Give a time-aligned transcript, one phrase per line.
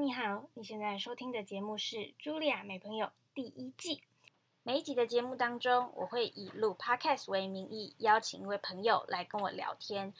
[0.00, 4.00] 你好，你现在收听的节目是《茱莉亚美朋友》第一季。
[4.62, 10.14] 每一集的节目当中，我会以录 Podcast 为名义，邀请一位朋友来跟我聊天，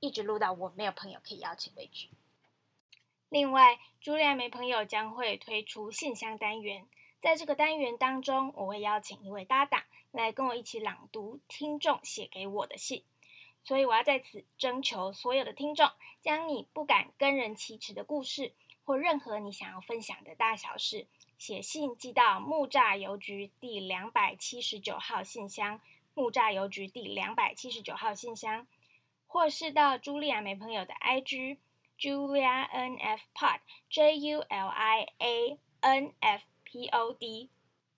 [0.00, 2.08] 一直录到我没有朋友可以邀请为止。
[3.28, 6.88] 另外，茱莉亚美朋友将会推出信箱单元，
[7.20, 13.04] 在这个单元当中，我会邀请一位搭档来跟我一起朗读听众写给我的信。
[13.62, 15.88] 所以，我要在此征求所有的听众，
[16.22, 18.52] 将你不敢跟人启齿的故事，
[18.86, 25.80] 或任何你想要分享的大小事，写信寄到木栅邮局第两百七十九号信箱，
[26.14, 28.68] 木栅邮局第两百七十九号信箱，
[29.26, 31.58] 或是到茱莉亚没朋友的 IG
[31.98, 33.58] Julia N F Pod
[33.90, 37.50] J U L I A N F P O D，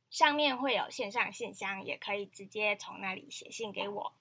[0.08, 4.14] 上面会有线上信箱，也可以直接从那里写信给我。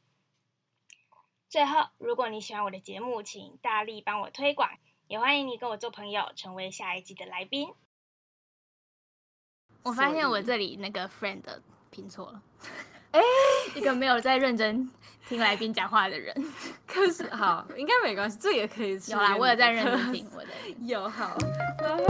[1.47, 7.70] 最后，如果你喜欢我的节目，请大力帮我推广，也欢迎你跟我做朋友，成为下一季的来宾。
[9.83, 11.41] 我发现我这里那个 friend
[11.89, 12.41] 拼错了，
[13.11, 13.22] 哎，
[13.73, 14.91] 一个没有在认真
[15.30, 16.35] 听来宾讲话的人。
[16.85, 19.00] 可是好，应该没关系，这也可以。
[19.08, 20.50] 有啦，我有在认真听，我的
[20.85, 21.38] 有好，
[21.80, 22.03] 然后。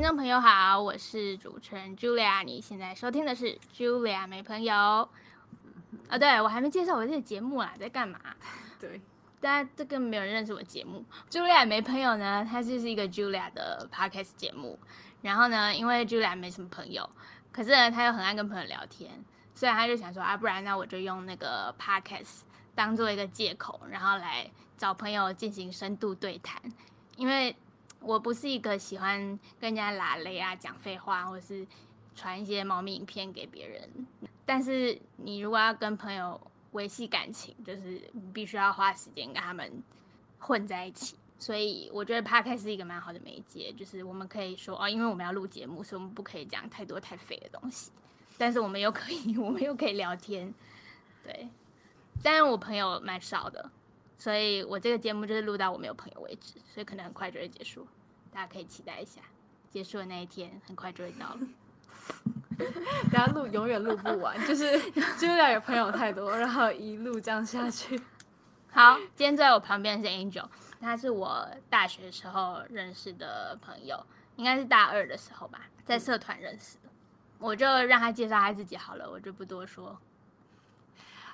[0.00, 4.74] 听众朋友好，我是主持人 Julia，你现在收听的是 Julia 没朋友
[6.08, 8.18] 啊，对我还没介绍我这个节目啊，在干嘛？
[8.80, 8.98] 对，
[9.42, 14.78] 大家这个没有人认识我节目，Julia 没朋友呢，它就是一个 Julia 的 podcast 节目。
[15.20, 17.06] 然后呢，因为 Julia 没什么朋友，
[17.52, 19.22] 可是呢，他又很爱跟朋友聊天，
[19.54, 22.40] 所以他就想说啊，不然那我就用那个 podcast
[22.74, 26.58] 当做一个借口，然后来找朋友进行深度对谈，
[27.16, 27.54] 因为。
[28.00, 29.18] 我不是一个喜欢
[29.60, 31.66] 跟人家拉雷啊、讲废话，或者是
[32.14, 34.06] 传一些猫咪影片给别人。
[34.44, 36.40] 但是你如果要跟朋友
[36.72, 38.00] 维系感情，就是
[38.32, 39.82] 必须要花时间跟他们
[40.38, 41.16] 混在一起。
[41.38, 47.90] 所以我觉得 p o d a 是一个蛮好的媒介，就是我们可以说哦，因为我们要录节目，所以我们不可以讲太多太废的东西。
[48.36, 50.52] 但是我们又可以， 我们又可以聊天。
[51.24, 51.48] 对，
[52.22, 53.70] 但是我朋友蛮少的。
[54.20, 57.88] 所以我这个节目就是录到我没有朋友为止，所以可能很快就会结束，
[58.30, 59.22] 大家可以期待一下，
[59.70, 61.38] 结束的那一天很快就会到了。
[63.10, 64.78] 然后录永远录不完，就是
[65.18, 67.98] 就要有朋友太多，然后一路这样下去。
[68.70, 70.46] 好，今天在我旁边是 Angel，
[70.82, 74.04] 他是我大学时候认识的朋友，
[74.36, 76.90] 应该是大二的时候吧，在社团认识的。
[77.38, 79.98] 我就让他介绍他自己好了，我就不多说。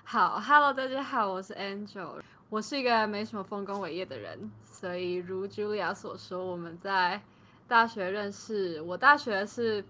[0.04, 2.22] 好，Hello，大家好，我是 Angel。
[2.48, 7.20] 我是一个没什么丰功伟业的人，所以如 Julia 所说，我们在
[7.66, 8.80] 大学认识。
[8.82, 9.84] 我大学是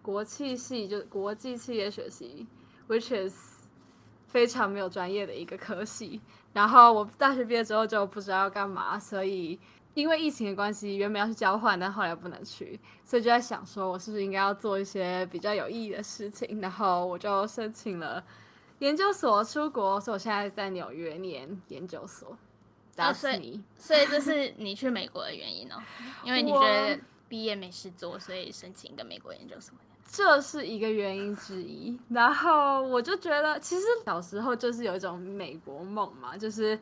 [0.00, 2.46] 国际系，就国际企业学习
[2.88, 3.66] ，which is
[4.26, 6.22] 非常没有专业的一个科系。
[6.54, 9.60] 然后我大学毕业之后就不知道要干嘛，所以
[9.92, 16.62] 因为疫情的关系，原本要去交换，但后来不能去，所以就在想说，我是不是应该要做一些比较有意义的事情？
[16.62, 18.24] 然后我就申请了。
[18.80, 22.36] 研究所出国，所以我现在在纽约念研究所。
[23.14, 25.76] 所以，所以这是你去美国的原因哦，
[26.22, 26.98] 因为你觉得
[27.28, 29.74] 毕业没事做，所以申请一个美国研究所。
[30.12, 31.98] 这是一个原因之一。
[32.10, 36.78] 然后我就觉得，其实小时候就是有一种美国梦嘛，就是。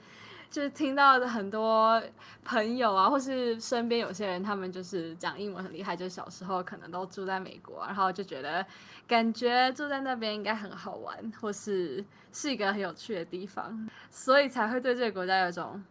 [0.50, 2.02] 就是听到的很多
[2.42, 8.64] 朋友啊，或是身边有些人，他们就是讲英文很厉害，就小时候可能都住在美国，然后就觉得
[9.06, 15.84] 感觉住在那边应该很好玩，或是是一个很有趣的地方，所以才会对这个国家有一种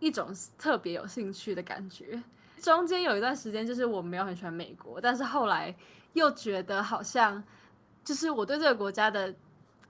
[0.00, 0.28] 一种
[0.58, 2.22] 特别有兴趣的感觉。
[2.60, 5.74] 中间有一段时间，就是我没有很喜欢美国，但是后来
[6.12, 7.42] 又觉得好像
[8.04, 9.34] 就是我对这个国家的。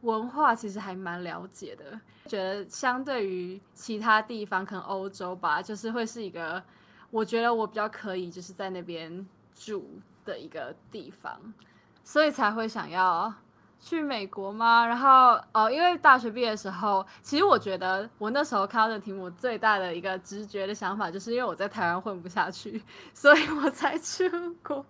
[0.05, 6.63] 文化其实还蛮了解的，觉得相对于其他地方，可能欧洲吧，就是会是一个，
[7.11, 11.41] 我觉得我比较可以就是在那边住的一个地方，
[12.05, 13.35] 所以才会想要。
[13.85, 14.87] 去美国吗？
[14.87, 22.83] 然后哦，因为大学毕业的时候，其实我觉得我那时候看到这题目，最大的一个直觉的想法，就是因为我在台湾混不下去，
[23.13, 24.25] 所以我才出
[24.63, 24.85] 国。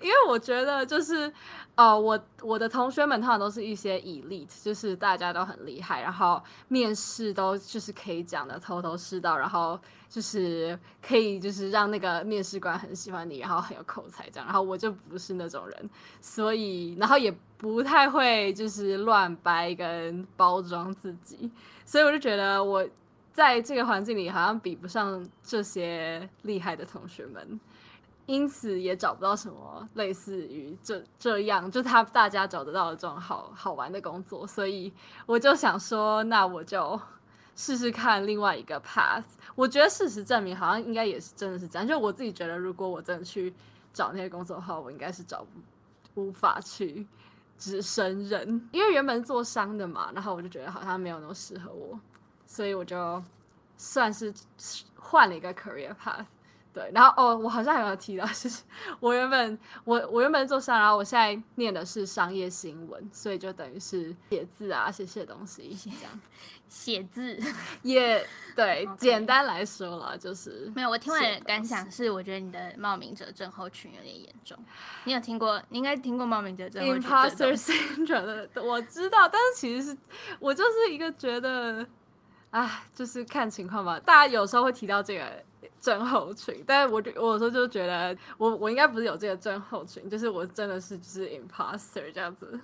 [0.00, 1.30] 因为我觉得就是
[1.74, 9.76] 哦，我我的同学们通常都是一些 elite，就是大家都很厉害，然后面试都就是可以讲的头头是道，然后。
[10.08, 14.46] 就是可以，就是让那个面试官很喜欢你，然后很有口才这样。
[14.46, 15.90] 然后我就不是那种人，
[16.20, 21.50] 所以然后也不太会就是乱掰跟包装自己，
[21.84, 22.86] 所以我就觉得我
[23.32, 27.60] 在这个环境里好像比不上这些厉害的同学们。
[28.26, 34.92] 因此也找不到什么类似于这这样，就他大家找得到的这种好好玩的工作，所以
[35.24, 37.00] 我就想说，那我就
[37.58, 39.24] 试试看另外一个 path。
[39.56, 41.86] 我觉得事实证明，好像应该也是真的是这样。
[41.86, 43.52] 就我自己觉得，如果我真的去
[43.92, 45.44] 找那些工作的话，我应该是找
[46.14, 47.04] 不无法去
[47.58, 51.98] 直升人，因为原本做商的嘛，然后我就觉得好像没有那么适合我，
[52.46, 53.20] 所以我就
[53.76, 54.32] 算是
[54.94, 56.26] 换了一个 career path。
[56.72, 58.62] 对，然后哦，我好像还有提到，就是
[59.00, 66.20] 我原本我我原本做商，然后我现在念的是商业新闻，所以就等于是写字啊，写写东西这样。
[66.68, 67.34] 写字
[67.80, 68.22] 也
[68.54, 70.90] 对，简单来说了就是没有。
[70.90, 74.54] 我听完的感想是，我觉得你的冒名者症候群有点严重。
[75.04, 75.60] 你有听过？
[75.70, 77.02] 你应该听过冒名者症候群。
[77.02, 79.96] Imposter syndrome 的，我知道，但是其实是
[80.38, 81.86] 我就是一个觉得，
[82.50, 83.98] 啊，就是看情况吧。
[83.98, 85.42] 大家有时候会提到这个。
[85.80, 92.58] 症候群，但是我我有时候就觉得，我我应该不是有这个症候群，就是我真的是就是 imposter 这样子。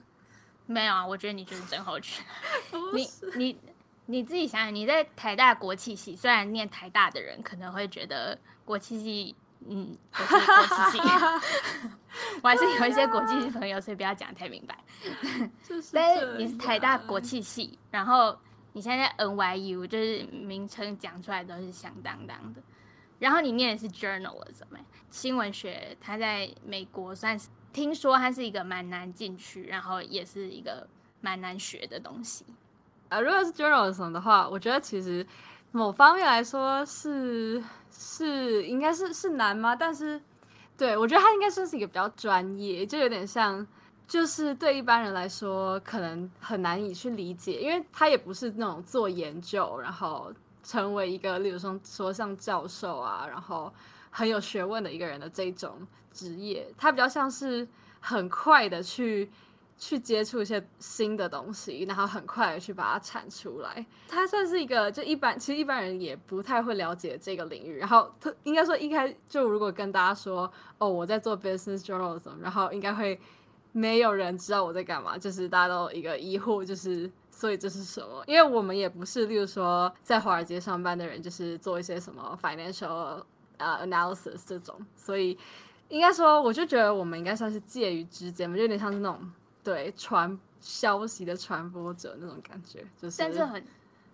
[0.66, 2.24] 没有啊，我觉得你就是症候群。
[2.94, 3.06] 你
[3.36, 3.58] 你
[4.06, 9.36] 你自己想想，你在台大国际系，虽然念台大的人可能会觉得国际系，
[9.68, 10.98] 嗯，国际系，
[12.42, 14.78] 我还是有一些国际系朋友，所以不要讲太明白。
[15.92, 18.36] 但是你是台大国际系，然后
[18.72, 22.62] 你现在在 NYU，就是名称讲出来都是响当当的。
[23.20, 24.66] 然后你念的是 journalism，
[25.10, 30.86] 新闻学，它在美国算是听说它是一个蛮难进去，然后也是一个
[31.20, 32.44] 蛮难学的东西。
[33.08, 35.24] 啊，如果是 journalism 的话，我觉得其实
[35.70, 39.74] 某方面来说是是应该是是难吗？
[39.74, 40.20] 但是
[40.76, 43.66] 对我觉得它应该算是一个比较专业，就有点像，
[44.08, 50.32] 就是对一般人来说可能很难以去理解，因为它也不是那种做研究，然后。
[50.64, 53.72] 成为一个，例如说说像教授啊，然后
[54.10, 57.68] 很有学问的一个人的这种职业，他比较像是
[58.00, 59.30] 很快的去
[59.76, 63.84] 去接触一些新的东西，然后很快的去把它产出来。
[64.08, 67.76] 他算是一个，就一般其实一般人也不太会了解这个领域。
[67.76, 73.20] 然后他应该说一开就如果跟大家说哦我在做 business journalism，然后应该会
[73.72, 77.10] 没有人知道我在干嘛，就是大家都一个疑惑，就是。
[77.36, 78.22] 所以这是什么？
[78.28, 83.22] 因为我们也不是，例如说在华尔街上班的人，就是做一些什么 financial
[83.58, 84.80] 呃 analysis 这种。
[84.96, 85.36] 所以
[85.88, 89.32] 应该说，我就觉得我们应该算是介于之间嘛，就有点像是那种
[89.64, 92.86] 对传消息的传播者那种感觉。
[92.96, 93.64] 就是，但是很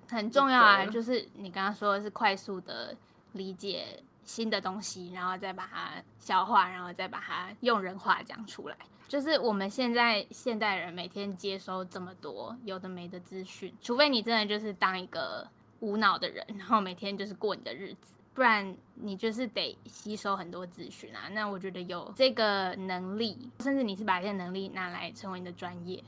[0.08, 2.96] 很重要啊，就是你刚刚说的是快速的
[3.32, 8.76] 理解新的东西，然后再把它消化，然后再把它用人话讲出来。
[9.10, 15.44] 就是我们现在现代人每天接收这么多有的没的资讯，除非你真的就是当一个
[15.80, 21.28] 无脑的人，然后每天就是过你的日子，不然你就是得吸收很多资讯啊。
[21.32, 26.04] 那我觉得有这个能力，甚至你是把这个能力拿来成为你的专业，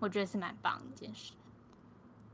[0.00, 1.34] 我觉得是蛮棒的一件事。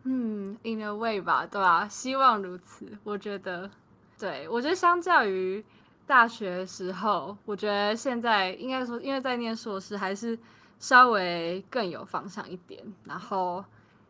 [0.05, 1.87] 嗯，in a way 吧，对吧？
[1.89, 2.91] 希望如此。
[3.05, 3.71] 我觉得，
[4.19, 5.63] 对我觉得相较于。
[6.07, 10.39] 大学时候，我觉得现在应该说，因为在念硕士，还是
[10.79, 13.65] 稍微更有方向一点，然后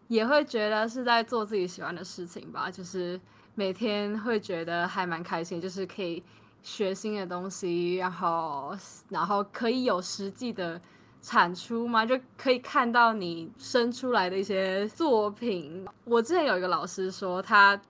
[0.08, 3.18] 也会觉得是在做自己喜欢的事情吧，就是
[3.54, 6.22] 每天会觉得还蛮开心，就是可以
[6.62, 8.76] 学新的东西，然后
[9.08, 10.78] 然后可以有实际的
[11.22, 15.86] 产出嘛，就可以看到你生出来的一些作品。
[16.04, 17.80] 我之前有一个老师说他。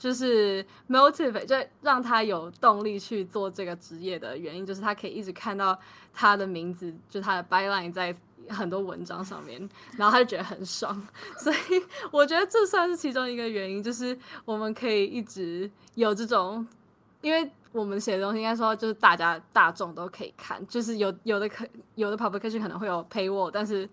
[0.00, 5.78] 就是 motive 就让他有动力去做这个职业的原因，就是他可以一直看到
[6.14, 8.16] 他的名字，就他的 byline 在
[8.48, 9.60] 很多文章上面，
[9.98, 11.06] 然后他就觉得很爽。
[11.38, 11.56] 所以
[12.10, 16.66] 我觉得这算是其中一个原因，就是我们可以一直有这种，
[17.20, 21.66] 因为我们写的东西应该说就是大家大众都可以看，就是有有的可
[21.96, 23.86] 有的 publication 可能会有 paywall，但是。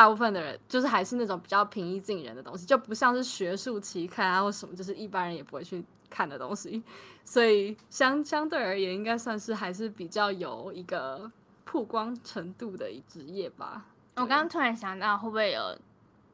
[0.00, 6.82] 大部分的人就是还是那种比较平易近人的东西，就不像是学术期刊啊或什么，就是一般人也不会去看的东西。
[7.22, 11.30] 所以相相对而言，应该算是还是比较有一个
[11.66, 13.84] 曝光程度的职业吧。
[14.14, 15.78] 我刚刚突然想到，会不会有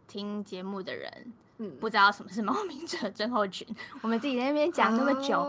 [0.07, 3.67] 听节目的人，嗯，不知道什么是冒名者症候群？
[4.01, 5.43] 我们自己在那边讲那么久，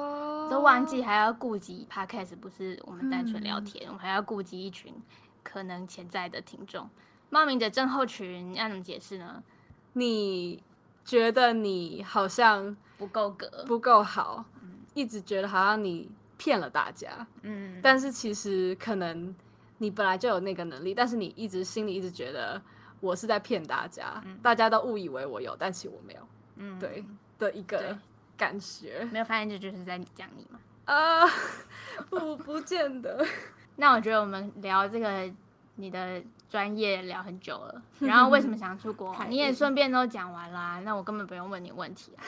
[0.49, 4.91] 都忘记还要顾及 podcast，不是我们单纯聊天，我们还要顾及一群
[5.43, 6.89] 可能潜在的听众。
[7.29, 9.43] 冒名者症候群要怎么解释呢？
[9.93, 10.61] 你
[11.03, 14.45] 觉得你好像不够格，不够好，
[14.93, 19.35] 一直觉得好像你骗了大家，嗯，但是其实可能
[19.79, 22.61] 你本来就有那个能力，但是你一直心里一直觉得
[22.99, 27.03] 我是在骗大家，大家都误以为我有，但其实我没有，嗯，对
[27.39, 27.97] 的一个
[28.37, 30.59] 感觉，没有发现这就是在讲你吗？
[30.85, 31.25] 啊，
[32.09, 33.25] 不，不见得。
[33.75, 35.31] 那我觉得我们聊这个
[35.75, 39.15] 你的专业聊很久了， 然后为什么想出国？
[39.27, 42.23] 你也顺便都讲完啦，那我根本不用问你问题啊。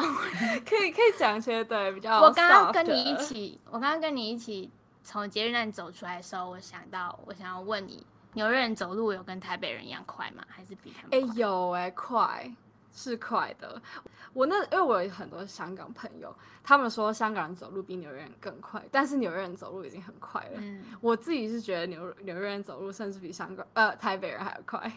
[0.66, 2.20] 可以可以讲些对比较。
[2.20, 4.70] 我刚刚跟你一起，我刚刚跟你一起
[5.04, 10.42] 从捷运站走出来的时候，我想到我想要问你，纽约人走路有跟台北人一样快吗？
[10.48, 11.10] 还是比他们？
[11.12, 12.50] 哎有哎快。
[12.90, 13.80] 是快的，
[14.38, 20.58] 我那因为我有很多香港朋友，他们说香港人走路比纽约人更快，但是纽约人走路已经很快了。
[20.58, 24.92] 嗯，我自己是觉得纽纽约人走路甚至比香港呃台北人还要快，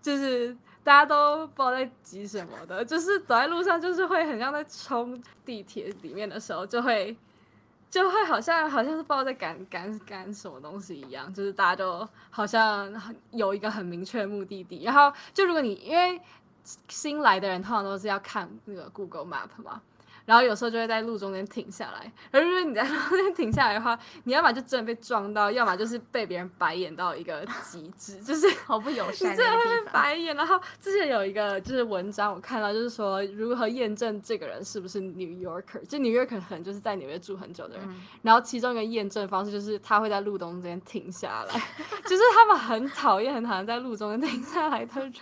[0.00, 7.16] 就是大家都不知道在急什么的，就是走在路上就是会很像在冲地铁里面的时候，就会
[7.88, 12.92] 就会好像好像是不知道在赶赶赶什么东西一样，就是大家都好像
[13.30, 16.20] 有一个很明确的目的地，然后就如果你因为。
[16.88, 19.80] 新来的人通常都是要看那个 Google Map 嘛。
[20.24, 29.32] 然后有时候就会在路中间停下来，而如果你在路中间停下来的话，你要么就真的被撞到，要么就是被别人白眼到一个极致， 就是毫不友善。
[29.32, 30.34] 你真的会被白眼。
[30.36, 37.88] 然后之前有一个就是文章我看到，就是说如何验证这个人是不是 New Yorker，就 New Yorker 可能就是在纽约住很久的人。
[38.22, 41.54] 然后其中一个验证方式就是他会在路中间停下来，
[42.06, 45.12] 就是他们很讨厌很讨厌在路中间停下来的人，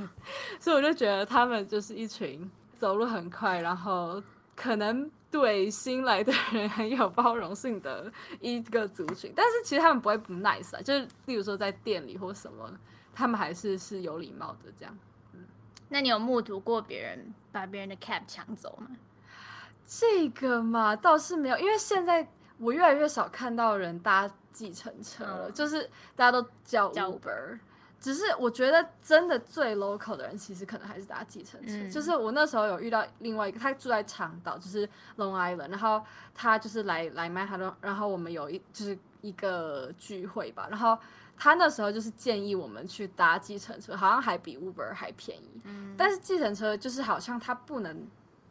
[0.59, 4.23] 所以我就觉得他们就是一群走路很快，然后。
[4.61, 12.71] 可能对新来的人很有包容性的一个族群，但是其实他们不会不 nice 啊，就是例如说在店里或什么，
[13.15, 14.95] 他们还是是有礼貌的这样。
[15.33, 15.47] 嗯，
[15.89, 18.89] 那你有目睹过别人把别人的 cap 抢走吗？
[19.87, 27.59] 这个嘛倒是没有，因为现在我越来越少看到人搭计程车了，就是大家都叫 Uber。
[28.01, 31.89] 只是我觉得真的最 local 的人，其实可能还是搭计程车。
[31.91, 34.89] 就是我那时候有遇到另外一个，他住在长岛，就是
[35.19, 36.03] Long Island，然后
[36.35, 40.99] 他就是来来曼哈顿，然后我们有一就是一个聚会吧，然后
[41.37, 45.61] 他那时候就是建议我们去搭计程车，好像还比 Uber 还便宜。
[45.65, 45.95] 嗯。
[45.99, 48.07] 但是计程车就是好像他不能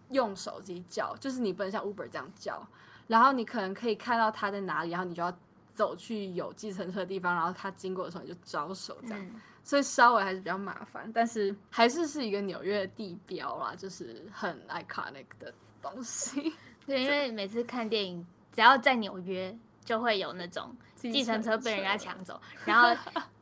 [0.09, 2.63] 用手机叫，就是你不能像 Uber 这样叫，
[3.07, 5.35] 然后你可能可以看到他在哪里，然后你就要。
[5.79, 9.31] 走去有计程车的地方，然后他经过的时候你就招手这样，
[9.63, 16.53] 所以稍微还是比较麻烦，但是还是是一个纽约的地标啦，就是很 iconic 的东西。
[16.85, 22.93] 对，因为每次看电影，只要在纽约，就会有那种计程车被人家抢走，然后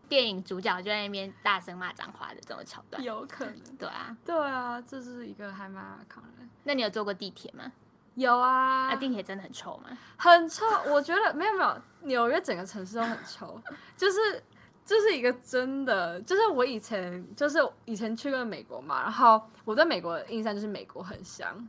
[0.08, 3.04] 电影主角就在那边大声骂脏话的这种桥段。
[3.04, 3.76] 有可能。
[3.80, 4.16] 对啊。
[4.24, 6.48] 对啊，这是一个还蛮 iconic。
[6.66, 7.72] 那你有坐过地铁吗？
[8.18, 9.96] 有啊，啊，地铁真的很臭吗？
[10.18, 13.62] 很臭， 我觉得没有没有，纽约整个城市都很臭，
[13.96, 14.44] 就是
[14.84, 21.68] 就是一个真的，就是我以前就是以前去过美国嘛，然后我对美国的印象就是美国很香。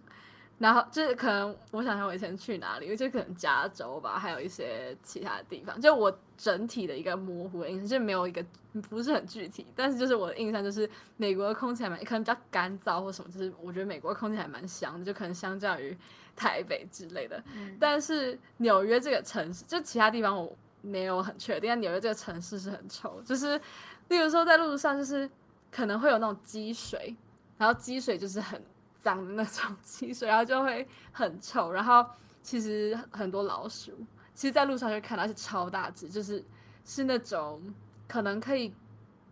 [0.59, 5.81] 然后就是可能我想想我以前去哪里，就可能加州吧，还有一些其他的地方。
[5.81, 8.45] 就我整体的一个模糊的印象，就没有一个
[8.91, 9.65] 不是很具体。
[9.77, 15.97] 但是就是我的印象就是美国的空气还蛮可能比较干燥或什么，就是我觉得美国的空气还蛮香的，就可能相较于
[16.39, 17.43] 台北之类的。
[17.79, 21.69] 但是纽约这个城市，就其他地方我没有很确定。
[21.69, 23.61] 但纽约这个城市是很臭，就是
[24.09, 25.29] 例如说在路上就是
[25.71, 27.17] 可能会有那种积水，
[27.59, 28.63] 然后积水就是很。
[29.01, 31.71] 脏的那种积水，然后就会很臭。
[31.71, 32.05] 然后
[32.43, 33.93] 其实很多老鼠，
[34.35, 36.45] 其实在路上就看到是超大只，就是
[36.85, 37.63] 是那种
[38.09, 38.75] 可能可以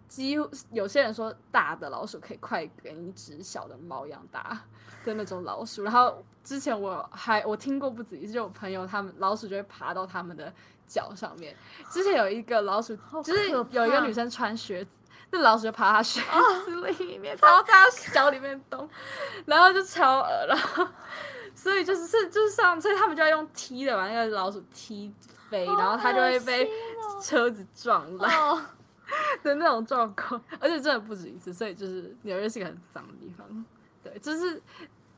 [0.08, 4.60] 几乎有些人说大的老鼠可以快跟一只小的猫一样大
[5.04, 5.82] 的那种老鼠。
[5.82, 10.52] 然后之前我还我听过不止一次，就有朋友他们老鼠就会爬到他们的
[10.86, 11.54] 脚上面。
[11.90, 14.90] 之前有一个老鼠，就是有一个女生穿靴子。
[15.28, 16.20] 那老鼠就爬他靴
[16.64, 18.88] 子里面，然后在他脚里面动，
[19.44, 20.86] 然后就超恶然后
[21.52, 25.12] 所以就是是就是上，所以他们就要用踢的把那个老鼠踢
[25.50, 26.70] 飞，然后它就会被
[27.20, 28.30] 车子撞烂
[29.42, 33.64] 的那种状况，而且真的不止一次，所以就是纽约是一个很脏的地方，
[34.02, 34.60] 对，这是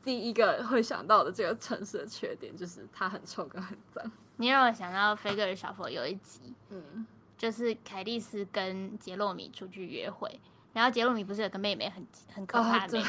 [0.03, 4.11] 第一个会想到的这个城市的缺点，就是它很臭跟很脏。
[4.37, 7.05] 你让我想到《飞哥与小佛》有一集，嗯。
[7.37, 10.41] 就是凯蒂斯跟杰洛米出去约会，
[10.73, 13.03] 然后杰洛米不是有个妹妹很很可怕的妹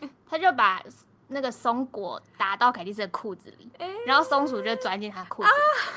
[0.00, 0.82] 妹， 他就把。
[1.28, 3.70] 那个松果打到凯蒂斯的裤子里，
[4.06, 5.48] 然后松鼠就钻进他裤子，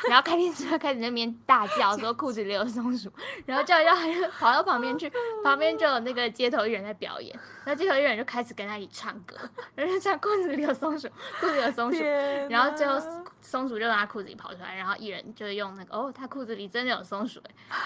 [0.10, 3.12] 然后凯蒂斯就开始那边大叫 说裤子里有松鼠，
[3.46, 5.12] 然后叫叫他就跑到旁边去，
[5.44, 9.36] 旁边就有那个街头艺人在表演，然后街头艺人就开始跟他一起唱歌，
[9.76, 11.08] 然后唱裤子里有松鼠，
[11.40, 12.04] 裤子里有松鼠，
[12.50, 13.00] 然后最后
[13.42, 17.40] 松鼠就从他裤子里跑出来，然后艺人就用那个哦他裤子里真的有松鼠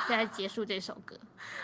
[0.07, 1.17] 哎，来结束这首歌，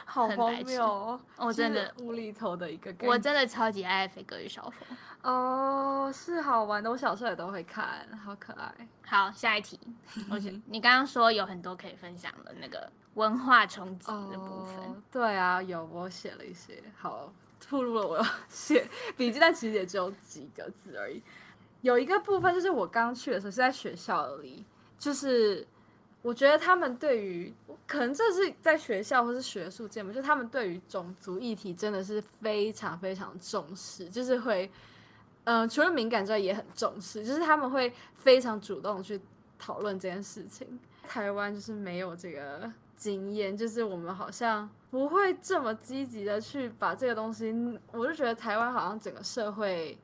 [0.05, 1.93] 好荒谬哦，我真的。
[2.01, 4.85] 无厘头的一个，我真的超级爱飞哥与小佛。
[5.21, 8.73] 哦，是好玩的，我小时候也都会看，好可爱。
[9.05, 9.79] 好，下一题，
[10.31, 14.75] 我觉你刚刚说有很多可以分享的那个文化冲击的部分。
[14.77, 21.21] 哦对啊，有我写了一些，好，吐露了我 写笔记，但其实也只有几个字而已。
[21.81, 24.65] 有一个部分就是我刚去的时候是在学校里，
[24.97, 25.65] 就是
[26.21, 27.53] 我觉得他们对于
[27.87, 34.69] 可能这是在学校或是学术界嘛，就他们对于种族议题真的是非常非常重视，就是会，
[35.51, 39.19] 嗯、除了敏感之外也很重视，就是他们会非常主动去
[39.57, 40.79] 讨论这件事情。
[41.07, 47.51] 台湾就是没有这个经验，就是我们好像不会这么积极的去把这个东西，
[47.91, 49.97] 我就觉得台湾好像整个社会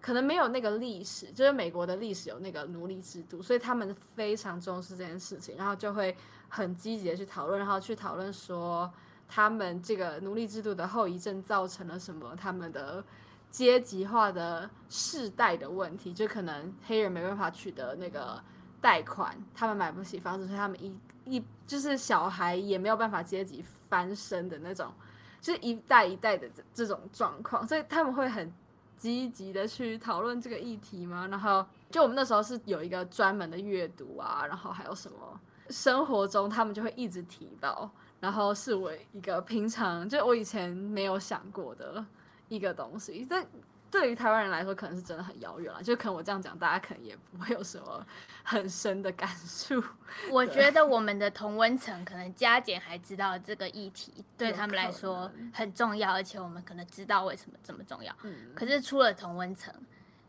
[0.00, 6.16] 可能没有那个历史，就是美国的历史有那个奴隶制度，所以他们非常重视这件事情，然后就会
[6.48, 8.90] 很积极的去讨论，然后去讨论说
[9.28, 13.04] 他们这个奴隶制度的后遗症造成了什么，他们的。
[13.50, 18.42] 阶级化的世代的问题，就可能黑人没办法取得那个
[18.80, 24.92] 贷款，他们买不起房子，所以他们一一就是小孩也没有办法阶级翻身的那种，
[25.40, 28.52] 就是一代一代的这这种状况，所以他们会很
[28.96, 31.26] 积极的去讨论这个议题嘛。
[31.28, 42.04] 然后就我们那时候是有一个专门的阅读啊，然后还有什么生活中他们就会一直提到，然后是我一个平常就我以前没有想过的
[42.48, 43.46] 一个东西，但
[43.88, 45.82] 对于台湾人来说，可能是真的很遥远了。
[45.82, 48.04] 就可能我这样讲，大家可能也不会有什么
[48.42, 49.82] 很深的感触。
[50.30, 58.14] 我觉得我们的同温层可能加减还知道这个议题对他们来说很重要，而且我们可能知道为什么这么重要。
[58.22, 59.72] 嗯，可是出了同温层，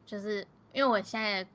[0.06, 1.46] 就是因为我现在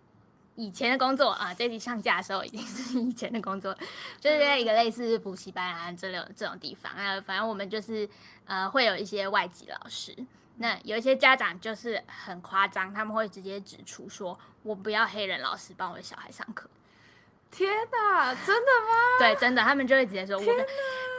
[0.57, 3.73] 以前的工作啊，这集上架的时候已经是以前的工作，
[4.21, 8.07] 就是在一个类似补习班啊这种这种地方啊，反正我们就是
[8.45, 10.15] 呃会有一些外籍老师。
[10.57, 16.69] 那有一些家长就是很夸张，他们会直接指出说：“我不要黑人老师帮我的小孩上课。”
[17.51, 19.19] 天哪，真的吗？
[19.19, 20.67] 对，真的，他们就会直接说我们。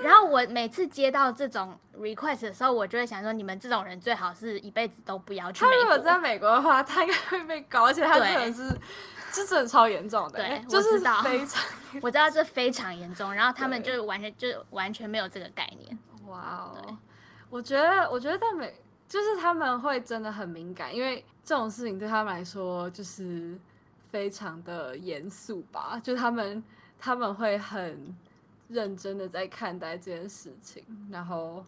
[0.02, 5.78] 然后我每次接到这种 request 的时候，我就会想说，你们这种人最好是一辈子都不要去美国。
[5.78, 8.80] 他如果在美国的话，他应该会被搞，而且他真的对是，
[9.32, 11.64] 这真的超严重的，对就是我知道非常
[12.02, 15.96] 我知道这非常严重，然后他们对就完全就完全没有这个概念。
[16.26, 16.98] 哇哦！
[17.52, 18.74] 我觉得，我觉得在美，
[19.08, 23.58] 就是他们会真的很敏感，因为这种事情对他们来说就是
[24.10, 26.64] 非常的严肃吧，就他们
[27.00, 28.16] 他们会很
[28.70, 31.64] 认真的在看待这件事情，然后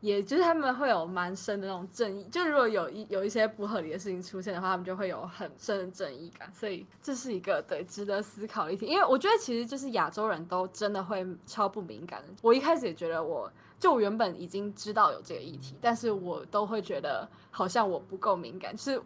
[0.00, 8.90] 也就是他们会有蛮深的那种正义，就如果有一有一些不合理的事情出现的话，他们就会有很深的正义感，所以这是一个对值得思考的一点。
[8.90, 12.28] 因为我觉得其实就是亚洲人都真的会超不敏感的。
[12.42, 13.48] 我一开始也觉得我，
[13.82, 19.02] 就我原本已经知道有这个议题，但是我都会觉得好像我不够敏感，就是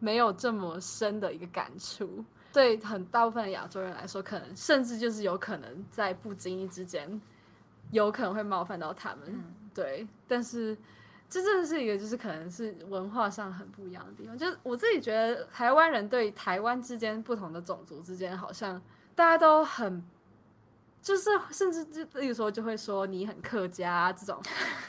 [0.00, 2.24] 没有这么深的一个感触。
[2.52, 7.22] 对很大部分的亚洲人来说，可能甚至就是有可能在不经意之间，
[7.92, 9.26] 有可能会冒犯到他们。
[9.28, 10.76] 嗯对，但是
[11.30, 14.36] 这真的是一个就是可能是文化上很不一样的地方。
[14.36, 18.82] 就是我自己觉得台湾人对台湾之间不同的种族之间，好像
[19.14, 20.02] 大家都很。
[21.06, 24.42] 就是，甚至就例如说，就会说你很客家、啊、这种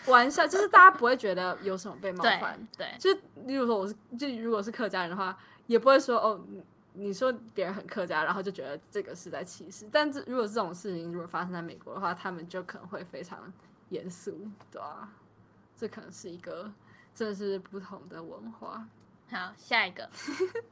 [0.08, 2.60] 玩笑，就是大家不会觉得有什么被冒犯。
[2.76, 3.14] 对，就
[3.46, 9.88] 例如说我是，就如果是客家人的话，也不会说哦，你你说别人很客家，然后就觉得这个是在歧视。
[9.92, 13.54] 但是如果这种事情如果发生在美国的话，他们就可能会非常
[13.90, 15.08] 严肃，对啊，
[15.78, 16.74] 这可能是一个
[17.14, 18.88] 真的是不同的文化。
[19.30, 20.10] 好，下一个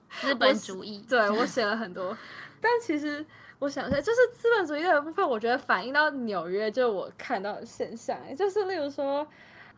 [0.09, 1.05] 资本主义。
[1.07, 2.17] 对我写了很多，
[2.59, 3.23] 但其实
[3.59, 9.25] 我想一下，就是资本主义的部分，我觉得反映到纽约，就是我看到的现象，就是例如说，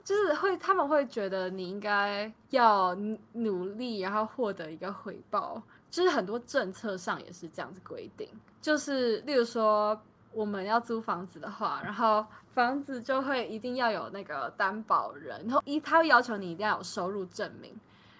[0.03, 2.95] 就是会他们会觉得你应该要
[3.33, 8.29] 努力，然后获得一个回报，就是很多政策上也是这样子规定，
[8.61, 9.99] 就是例如说。
[10.33, 17.75] 我们要租房子的话，然后房子就会一定要有那个担保人，然后一他会要求你一定要有收入证明，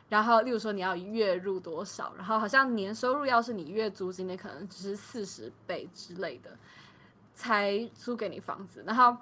[0.10, 6.50] 然后，例如说你要月入多少，然后好像年收入要是你月租金的可能只是四十倍之类的，
[7.36, 8.82] 才租给你房子。
[8.88, 9.18] 然后，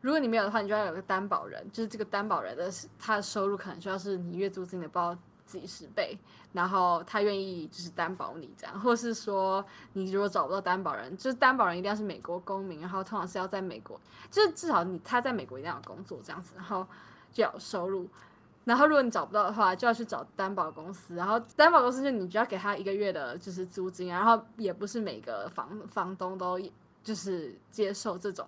[0.00, 6.18] 如果你没有的话，你就要有个担保人，就是这个担保人的他的收入可能就要是你月租金的不知道几十倍，
[6.54, 14.00] 然后他愿意就是担保你这样，或是说你如果找不到担保人，就是担保人一定要是美国公民，然后通常是要在美国，
[14.30, 16.86] 就是至少你他在美国一定要有工作这样子，然后
[17.30, 18.08] 就要有收入。
[18.64, 26.60] 然后如果你找不到的话，就要去找担保公司，然后担保公司就你就要给他一个月的就是租金，然后也不是每个房房东都
[27.02, 28.46] 就是接受这种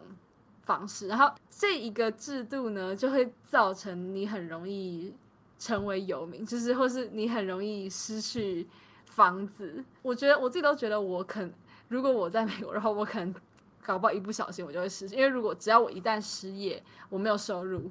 [0.63, 5.15] 方式，然后这一个制度呢，就会造成你很容易
[5.59, 8.69] 成为游民，就是或是你很容易失去
[9.07, 9.83] 房子。
[10.03, 11.51] 我觉得我自己都觉得我可能，
[11.89, 13.35] 如果我在美国，然后我可能
[13.83, 17.91] 搞不好一不小心我就会失去，因为如果只要我一旦失业，我没有收入，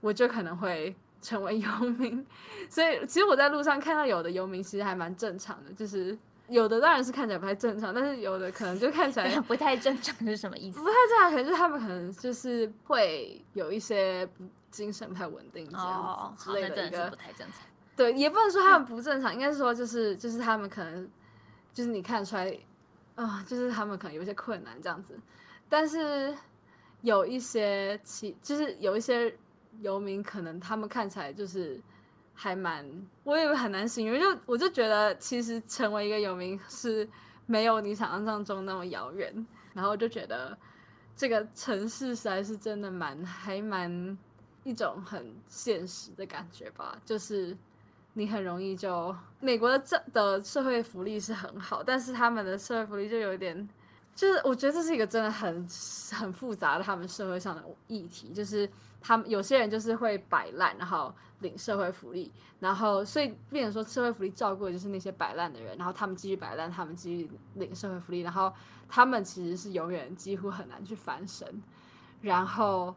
[0.00, 2.24] 我就可能会成为游民。
[2.70, 6.16] 所以其实我在路上看到有的游民其实还蛮正常的，就是。
[6.50, 10.86] 有的当然是看起来不太正常，但是有的可能就看起来 不太正常是什么意思不？
[10.86, 14.26] 太正常，可能就是他们可能就是会有一些
[14.70, 17.66] 精神不太稳定这样之类的一个不太正常。
[17.94, 21.06] 对，也不能说他们 不正常，应该是说就是就是他们可能
[21.74, 22.58] 就是你看得出来
[23.16, 25.20] 啊、就是他们可能有一些困难这样子，
[25.68, 26.34] 但是
[27.02, 29.36] 有一些其就是有一些
[29.80, 31.80] 游民可能他们看起来就是
[32.34, 32.86] 还蛮，
[33.24, 37.08] 我也很难形容，就我就觉得其实成为一个游民是
[37.46, 40.56] 没有你想象当中那么遥远，然后就觉得
[41.16, 44.16] 这个城市实在是真的蛮还蛮
[44.64, 47.56] 一种很现实的感觉吧，就是
[48.12, 53.68] 你很容易就美国的这的社会福利是很好，但是他们的社会福利就有点，
[54.18, 55.64] 就是我觉得这是一个真的很
[56.10, 58.68] 很复杂的他们社会上的议题，就是
[59.00, 68.52] 他们有些人就是会摆烂，然后领社会福利，然后所以变成说社会福利照顾的就是那些摆烂的人，然后他们继续摆烂，他们继续领社会福利，然后
[68.88, 71.62] 他们其实是永远几乎很难去翻身，
[72.20, 72.92] 然后。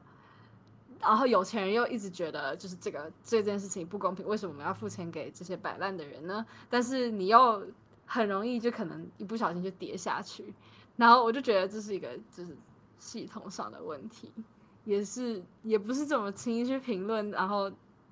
[0.99, 6.45] 然后有钱人又一直觉得就是这个这件事情不公平，为什么我们要付钱给这些摆烂的人呢？
[6.69, 7.65] 但是你又
[8.05, 10.53] 很容易就可能一不小心就跌下去，
[11.01, 12.55] 然后我就觉得这是一个就是
[12.99, 14.31] 系统上的问题，
[14.85, 17.71] 也是也不是怎么轻易去评论，然后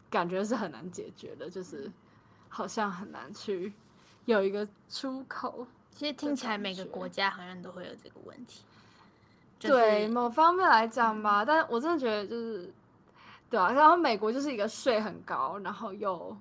[0.10, 1.92] 感觉是很难解决的，就是
[2.48, 3.72] 好像很难去
[4.26, 5.68] 有一个出口。
[5.92, 8.64] 其实听起来每个国家好像都会有这个问题。
[9.60, 12.74] 就是对某方面来讲吧，但我真的觉得就是，
[13.52, 16.36] 对啊，然后美国就是一个税很高，然后又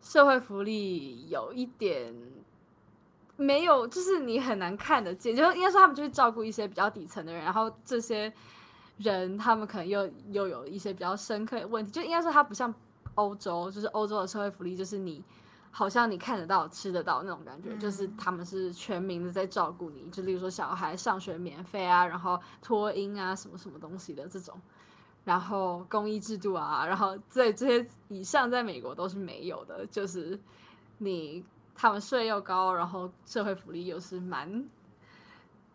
[0.00, 2.14] 社会福利有一点
[3.40, 8.32] 没有，就是你很难看得见，就应该说他们就是照顾一些比较底层的人，然后这些
[8.98, 12.72] 人他们可能又又有一些比较深刻的问题，就应该说它不像
[13.14, 15.24] 欧洲，就是欧洲的社会福利就是你。
[15.72, 24.60] 好像你看得到、吃得到那种感觉，就是嗯他们是全民的在照顾你，就例如说小孩上学免费啊，然后托婴啊，什么什么东西的这种，
[25.22, 30.36] 然后公益制度啊，然后这这些以上在美国都是没有的，就是
[30.98, 31.44] 你
[31.80, 34.68] 他们税又高，然后社会福利又是蛮，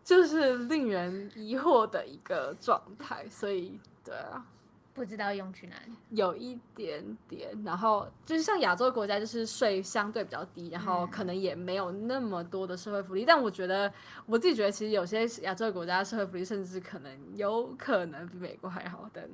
[0.04, 4.46] 就是令人疑惑的一个状态，所以对啊。
[4.94, 5.92] 不知道用去哪里。
[6.08, 13.22] 有一点点，然后就是像亚洲国家，就是税相对比较低，然后嗯可能也没有那么多的社会福利。
[13.22, 13.92] 但我觉得
[14.24, 19.28] 我自己觉得，其实有些亚洲国家社会福利甚至可能有可能比美国还好，但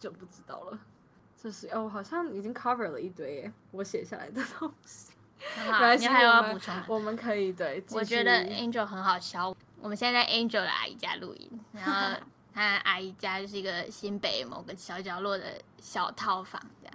[0.00, 0.80] 就不知道了。
[1.36, 5.12] 就是哦，好像已经 cover 了一堆耶我写下来的东西。
[5.38, 6.84] 很 好，你还有要补充吗？
[6.88, 9.54] 我们可以对，我觉得 Angel 很好笑。
[9.80, 12.16] 我们现在在 Angel 的阿姨家录音，然后
[12.54, 16.94] 她阿姨家就是一个新北某个小角落的小套房这样。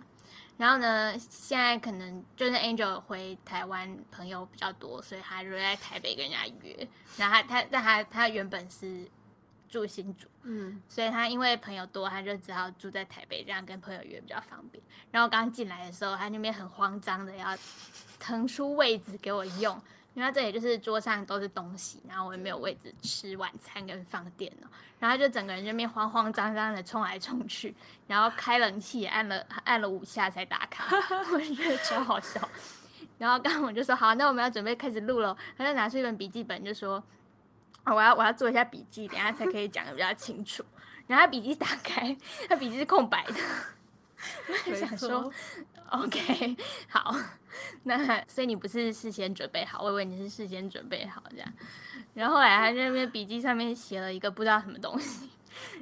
[0.58, 6.88] 然后呢，现在可能就是 Angel 回台湾朋友比较多，所以他就在台北跟人家约。
[7.16, 9.08] 然后他他但他他原本是
[9.70, 14.84] 住新竹，嗯，所以他因为朋友多，他就只好住在台北，这样跟朋友约比较方便。
[15.12, 17.56] 然后刚进来的时候，他那边很慌张的要
[18.20, 19.76] 腾出位置给我用，
[20.16, 24.68] 因为他这里就是桌上都是东西，然后我也没有位置吃晚餐跟放电脑，
[25.00, 27.76] 然后他就整个人这边慌慌张张的冲来冲去，
[28.08, 30.84] 然后开冷气也按了按了五下才打开，
[31.32, 32.42] 我就觉得超好笑。
[33.18, 37.04] 然后刚刚我就说好，那我们要准备开始录了，他就拿出一本笔记本就说。
[37.90, 40.64] 哦我要我要做一下笔记，等下才可以讲的比较清楚。
[41.08, 42.16] 然后他笔记打开，
[42.48, 43.34] 他笔记是空白的。
[44.48, 45.32] 我没想说
[45.90, 46.56] ，OK，
[46.88, 47.16] 好，
[47.84, 51.54] 那所以你不是事先准备好，我以为你是事先准备好这样。
[52.14, 55.30] 然后后来他在那边笔记上面写了一个不知道什么东西，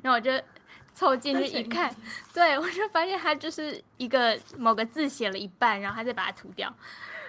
[0.01, 0.31] 然后我就
[0.93, 1.93] 凑进去一看，
[2.33, 6.71] 对我就发现他就是一个某个字写了一半，然后他再把它涂掉，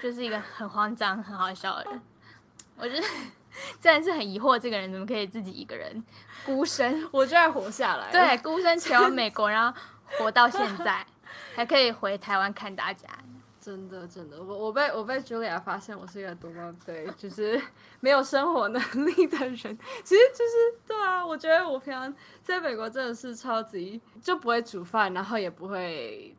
[0.02, 2.00] 就是一个很慌张、很好笑的人。
[2.76, 3.02] 我就是
[3.80, 6.02] 真的是很疑惑，这个人怎么可以自己一个人
[6.44, 8.10] 孤身 我居然活下来。
[8.10, 9.80] 对，孤身前往美国，然后
[10.18, 11.06] 活到现在，
[11.54, 13.08] 还可以回台湾看大家。
[13.60, 17.60] 真的真的，我我被我被 Julia 发现我是一个多么对，就是
[18.00, 19.56] 没有生活能力的人。
[19.56, 26.34] 其实就是对啊，我觉得我平常在美国真的是超级就不会煮饭，然后也不会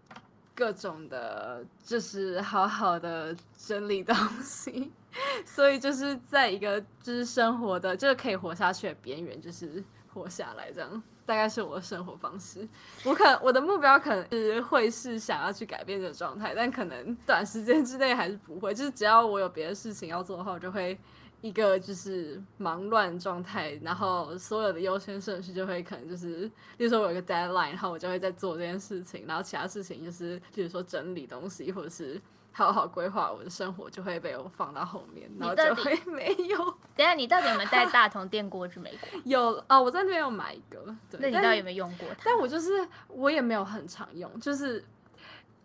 [0.59, 4.91] 各种的，就是好好的整理东西，
[5.47, 9.81] 所以就是在一个就是生活的就是可以活下去的边缘，就是
[10.13, 11.01] 活下来这样。
[11.25, 12.67] 大概是我的生活方式。
[13.05, 18.73] 我可我的目标可能是会是想要去改变这个状态，但可能短时间之内还是不会。
[18.73, 20.97] 就是只要我有别的事情要做的话，我就会
[21.41, 32.21] 一个就是忙乱状态，然后所有的优先顺序就会可能就是，比如说我有个 deadline，然后我就会在做这件事情，然后其他事情就是，比如说整理东西或者是。
[32.51, 36.57] 好好规划我的生活，就会被我放到后面，然后就会 没有。
[36.95, 39.07] 等下，你到底有没有带大同电锅去美国？
[39.23, 40.83] 有啊，我在那边有买一个。
[41.11, 42.23] 那你到底有没有用过它？
[42.25, 44.83] 但我就是我也没有很常用，就是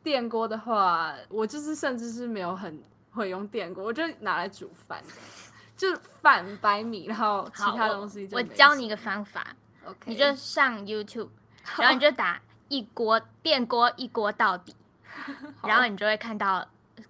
[0.04, 5.02] 电锅的话，我就是甚至是没有很会用电锅，我就拿来煮饭，
[5.94, 8.28] 就反白米，然后其他东西。
[8.32, 11.28] 我教你一个方法，OK，你就上 YouTube，
[11.78, 14.74] 然后你就打 一锅电锅一锅到底，
[15.62, 16.66] 然后你就会看到。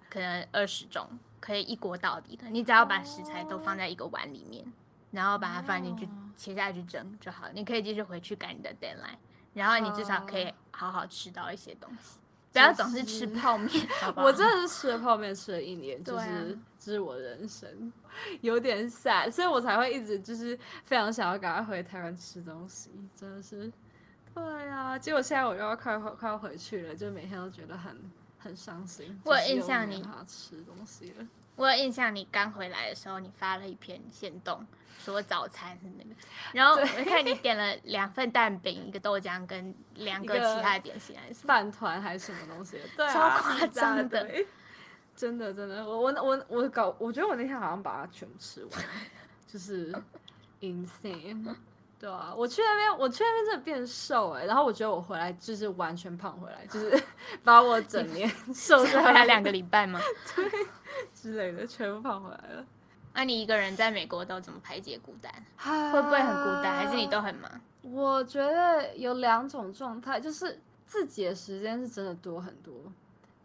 [0.09, 1.05] 可能二十种
[1.41, 4.65] 可以一锅到底的，你只要把食材都放在一个碗里面，
[5.11, 6.07] 然后把它放进去
[6.37, 7.49] 切下去蒸就好。
[7.53, 9.17] 你可以继续回去赶你的 deadline，
[9.53, 12.17] 然后你至少可以好好吃到一些东西，
[12.61, 13.69] 不要总是吃泡面。
[14.15, 17.91] 我真的是吃了泡面吃了一年，就是这是我人生
[18.41, 23.71] 有点 sad，所以我才会一直就是非常想要赶快回台湾吃东西，真的是。
[24.33, 27.95] 对啊，结果现在我又要快快快要回去了，就每天都觉得很。
[28.37, 29.19] 很伤心。
[29.25, 31.27] 我有印象你吃东西了。
[31.55, 34.65] 我有印象你刚回来的时候，你发了一篇线动，
[34.99, 36.09] 说早餐是那个。
[36.53, 42.79] 然后我看你点了两份蛋饼，一个豆浆跟两个其他的点心，还是饭团还是什么东西？
[42.97, 44.29] 对，超夸张的。
[45.15, 48.71] 真的真的，我我我我搞，我觉得我那天好像把它全吃完，
[49.47, 49.93] 就是
[50.59, 51.55] insane。
[52.05, 57.03] 对啊，我去那边，我去那边真的变瘦哎，然后我觉得我回来就是完全胖回来，就是
[57.43, 59.99] 把我整年 瘦下来两个礼拜吗？
[60.35, 60.45] 对，
[61.15, 62.63] 之类的，全部胖回来了。
[63.15, 65.33] 那你一个人在美国都怎么排解孤单？
[65.91, 66.75] 会不会很孤单？
[66.75, 67.49] 还是你都很忙？
[67.81, 72.73] 我觉得有两种状态，就是自己的时间是真的多很多。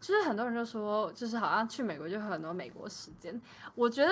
[0.01, 3.39] 就是很多人就说，就是好像去美国就很多美国时间。
[3.75, 4.11] 我觉得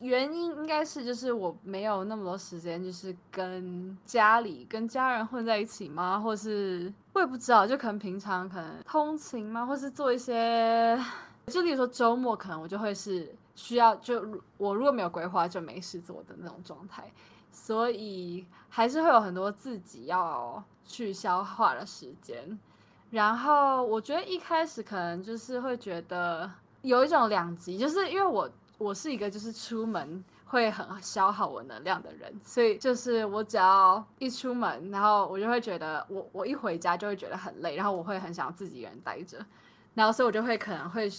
[0.00, 6.18] 原因应该是就是我没有那么多时间，就是跟家里跟家人混在一起吗？
[6.18, 9.64] 或是我也不知道，就可能平常可能通勤吗？
[9.64, 11.00] 或是做一些，
[11.46, 14.20] 就例如说周末可能我就会是需要就
[14.58, 17.08] 我如果没有规划就没事做的那种状态，
[17.52, 22.58] 所以还是会有很多自己要去消化的时间。
[23.10, 26.48] 然后我觉得一开始可能就是会觉得
[26.82, 39.44] 有一种两极，就是因为我我是一个就是出门会很消耗我能量的人，所以就是我只要一出门，然后我就会觉得我我一回家就会觉得很累，然后我会很想自己一个人待着，
[39.94, 41.10] 然后所以我就会可能会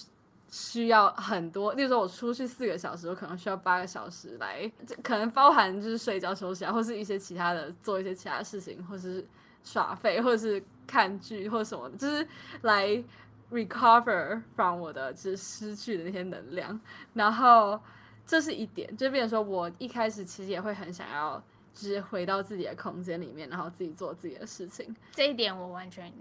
[0.49, 4.71] 需要很多，例如说我出去四个小时，我可能需要八个小时来，
[5.04, 9.27] 可能包含就是睡觉休息啊，或是一些其他的做一些其他事情，或是。
[9.63, 10.60] 耍废，或者是
[10.91, 12.27] 看剧，或者什么，就是
[12.63, 13.01] 来
[13.49, 16.77] recover from 我的就是失去的那些能量。
[17.13, 17.80] 然后
[18.25, 21.41] 这是一点，就变成说我一开始其实也会很想要，
[21.73, 24.93] 就是回到自己的空间里面，然后自己做自己的事情。
[25.13, 26.12] 这一点我完全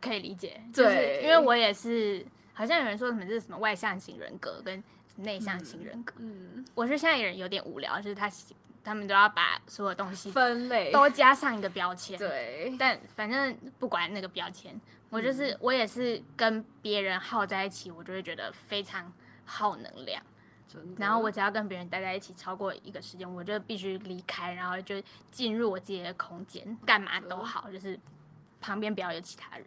[0.00, 4.80] 可以理解，对，因为我也是，好像有人说什么是什么外向型人格跟
[5.16, 6.14] 内向型人格。
[6.18, 8.30] 嗯，我是现在人有点无聊，就是他。
[8.82, 12.18] 他们都要把所有东西分类，都加上一个标签。
[12.18, 19.12] 对，但反正不管那个标签，我就是我也是跟别人耗在一起，我就会觉得非常
[19.44, 20.22] 耗能量。
[20.96, 27.98] 然后我只要跟别人待在一起超过一个时间，我就必须离开，然后就进入我自己的空间，干嘛都好，就是
[28.60, 29.66] 旁边不要有其他人。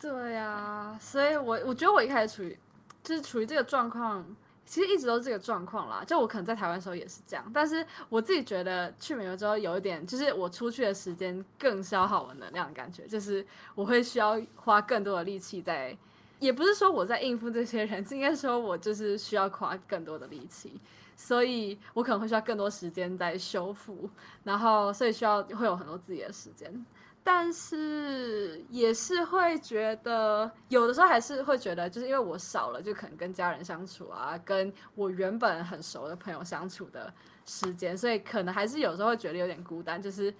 [0.00, 2.58] 对呀，所以我我觉得我一开始处于
[3.02, 4.24] 就是处于这个状况。
[4.68, 15.96] 其实一直都是这个状况啦，就我可能在台湾时候也是这样，但是我自己觉得去美国之后有一点，就是我出去的时间更消耗我能量的感觉，就是我会需要花更多的力气在，
[16.38, 20.78] 也不是说我在应付这些人，应该说我就是需要花更多的力气，
[21.16, 24.10] 所以我可能会需要更多时间在修复，
[24.44, 26.84] 然后所以需要会有很多自己的时间。
[27.30, 37.12] 但是也是会觉得，有的时候还是会觉得，就是因为我少了，就可能跟家人相处啊，跟我原本很熟的朋友相处的
[37.44, 40.34] 时间，所以可能还是有时候会觉得有点孤单，就是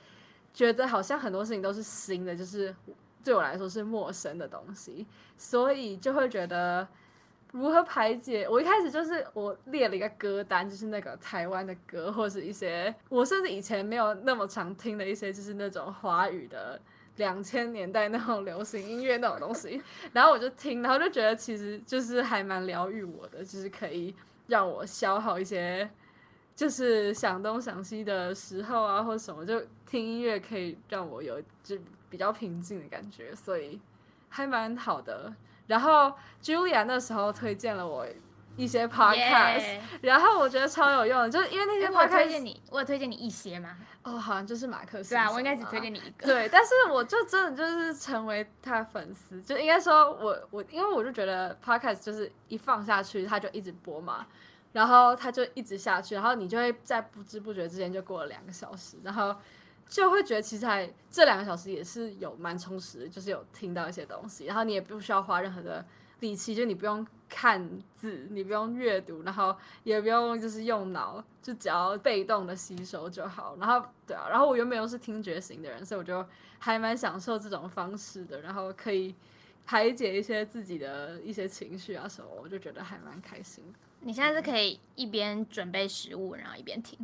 [0.55, 2.75] 觉得好像很多事情都是新的，就是
[3.23, 6.89] 对我来说是陌生的东西，所以就会觉得。
[7.53, 8.47] 如何排解？
[8.49, 16.81] 我一开始就是我列了一个歌单，就是那个台湾的歌，或者是一些我甚至以前没有那么常听的一些，就是那种华语的
[17.17, 19.81] 两千年代那种流行音乐那种东西。
[20.13, 24.15] 然后我就听，然后就觉得其实就是还蛮疗愈我的，就是可以
[24.47, 25.89] 让我消耗一些
[26.55, 31.79] 就是想东想西的时候啊，或什么，就听音乐可以让我有就
[32.11, 33.81] 比较平静的感觉，所以
[34.29, 35.33] 还蛮好的。
[35.69, 38.05] 然后 Julia 那时候推荐了我
[38.57, 39.15] 一些 podcast，、
[39.61, 43.77] 耶然后我觉得超有用的，就是因为那些哎我推 podcast 荐你，我有推荐你一些吗？
[44.03, 45.11] 哦，好像就是马克思。
[45.11, 46.27] 对啊，我应该只推荐你一个。
[46.27, 54.27] 对，但是我就真的就是成为他的粉丝，就应该说我我因为我就觉得 podcast 就是一放下去，他就一直播嘛，
[54.73, 59.37] 然后他就一直下去，然后你就会在不知不觉之间就过了两个小时，然后
[59.89, 65.85] 就会觉得其实还这两个小时也是有蛮充实，就是有听到一些东西，然后你也不需要花任何的
[66.21, 73.57] 力气，就你不用看字，你不用阅读，然后也不用就是用脑，就只要被动的吸收就好。
[73.59, 76.25] 然后对啊，然后我原本又是听觉型的人，所以我就
[76.59, 79.15] 还蛮享受这种方式的，然后可以
[79.65, 83.65] 排解一些自己的一些情绪啊什么，我就觉得还蛮开心。
[84.01, 86.99] 你现在是可以一边准备食物，然后一边听，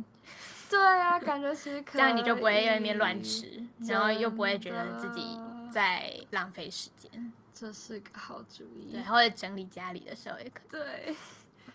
[0.69, 5.39] 对啊，感觉其实可这样你就不会在那边乱吃，然后又不会觉得自己
[5.71, 7.31] 在浪费时间。
[7.53, 8.91] 这是个好主意。
[8.91, 10.67] 对，或者整理家里的时候也可以。
[10.69, 11.15] 对，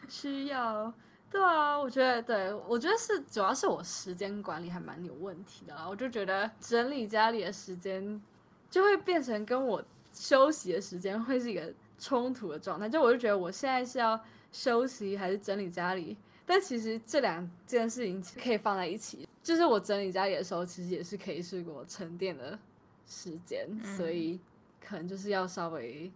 [0.08, 0.92] 需要。
[1.30, 5.86] 对啊，我觉得，对我觉得是主要是我时间管理还蛮有问题的啦。
[5.88, 8.20] 我就觉得整理家里的时间
[8.68, 12.88] 就会变成跟我休息的时间会是一个冲突的状态。
[12.88, 16.16] 就我就觉得我现在是要休息还是整理家里，
[16.50, 19.24] 但其实这两件事情可以放在一起。
[19.40, 22.58] 就是我整理家里的时候，其实也是可以是我沉淀的
[23.06, 24.40] 时间，所以
[24.84, 26.10] 可能就是要稍微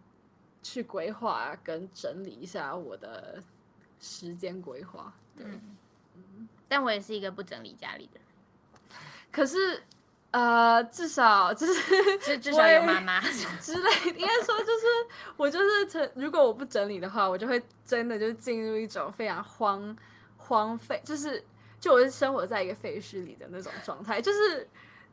[0.60, 3.40] 去规划跟整理一下我的
[4.00, 5.14] 时间规划。
[5.38, 5.46] 对，
[6.66, 8.90] 但我也是一个不整理家里的人，
[9.30, 9.80] 可是
[10.32, 13.20] 呃，至少就是至至少有妈妈。
[13.20, 14.86] 之类的，应该说就是
[15.36, 19.96] 我就是成，如果我不整理的话，我就会真的就是进入一种非常荒
[20.46, 21.42] 荒废，就是
[21.80, 24.68] 就我是生活在一个废墟里的那种状态，就是。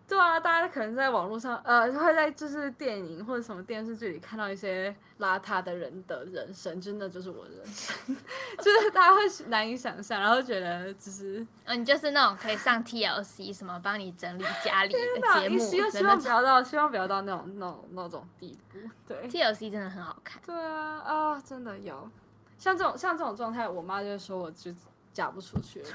[0.07, 7.95] 对啊，大家可能在网络上，呃，会在就是电影或者什么电视剧里看到一些邋遢的人的人生，真的就是我的人生，
[8.61, 19.29] 就是大家会难以想象，然后觉得就是嗯，你就是那种可以上 TLC 什么帮你整理家里的节目希望不要到，希望不要到那种那种那种地步，对。
[19.29, 22.09] TLC 真的很好看，对啊，啊，真的有，
[22.57, 24.73] 像这种像这种状态，我妈就说我就
[25.13, 25.89] 嫁不出去了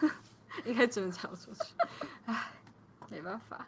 [0.64, 1.74] 应该真的嫁不出去，
[2.26, 2.52] 唉，
[3.10, 3.66] 没办法，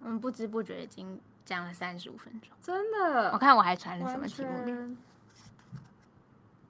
[0.00, 2.50] 我们不知不觉已经讲了三十五分钟。
[2.60, 3.30] 真的。
[3.32, 4.96] 我看我还传了什么题目给你，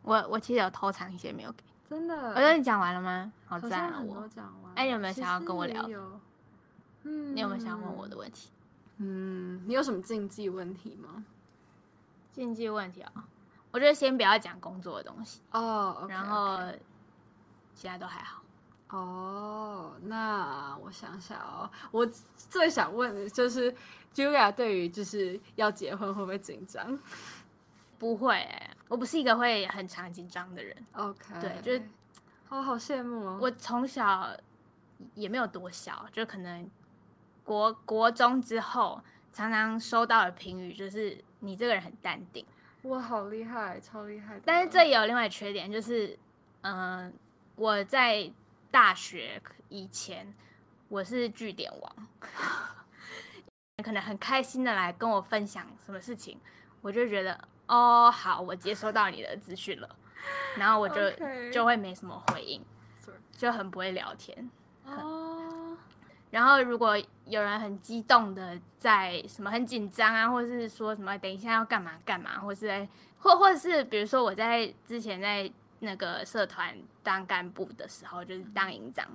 [0.02, 1.64] 我我其实有偷藏一些没有给。
[1.88, 3.33] 真的，我觉得你讲完了吗？
[3.46, 4.72] 好好赞我，讲完。
[4.74, 6.20] 哎你有没有想要跟我聊有？
[7.02, 8.16] 嗯，你有没有想要问我的？
[8.16, 8.50] 问题？
[8.98, 11.24] 嗯，你有什么禁忌问题吗？
[12.33, 13.12] 禁忌问题啊、
[13.70, 16.59] 我觉得先不要讲工作的东西，哦然后
[17.76, 18.42] 其他都还好。
[18.88, 22.04] 哦，那我想想哦，我
[22.36, 23.72] 最想问的就是
[24.14, 26.98] ，Julia 对于就是要结婚会不会紧张
[27.98, 30.76] 不会、欸，我不是一个会很常紧张的人。
[30.92, 31.82] ？OK，对就是
[32.48, 33.38] 哦，好羡慕哦。
[33.40, 34.30] 我从小
[35.14, 36.70] 也没有多小，就可能
[37.42, 42.46] 国国中之后，常常收到的评语就是你这个人很淡定。
[42.82, 44.40] 哇，好厉害，超厉害。
[44.44, 46.16] 但是这也有另外缺点，就是
[46.60, 47.12] 嗯、
[47.56, 48.30] 我在
[48.70, 49.40] 大学
[49.70, 50.34] 以前
[50.88, 52.08] 我是据点王，
[53.82, 56.38] 可能很开心的来跟我分享什么事情，
[56.82, 59.96] 我就觉得哦好，我接收到你的资讯了，
[60.56, 61.10] 然后我就
[61.50, 62.62] 就会没什么回应
[63.32, 64.50] 就很不会聊天。
[64.84, 65.76] 哦，
[66.30, 72.86] 然后如果有人很激动的在什么很紧张啊，或者是说什么等一下要干嘛干嘛，或是在
[73.18, 79.06] 或或者是比如说我在之前在那个社团当干部的时候，就是当营长，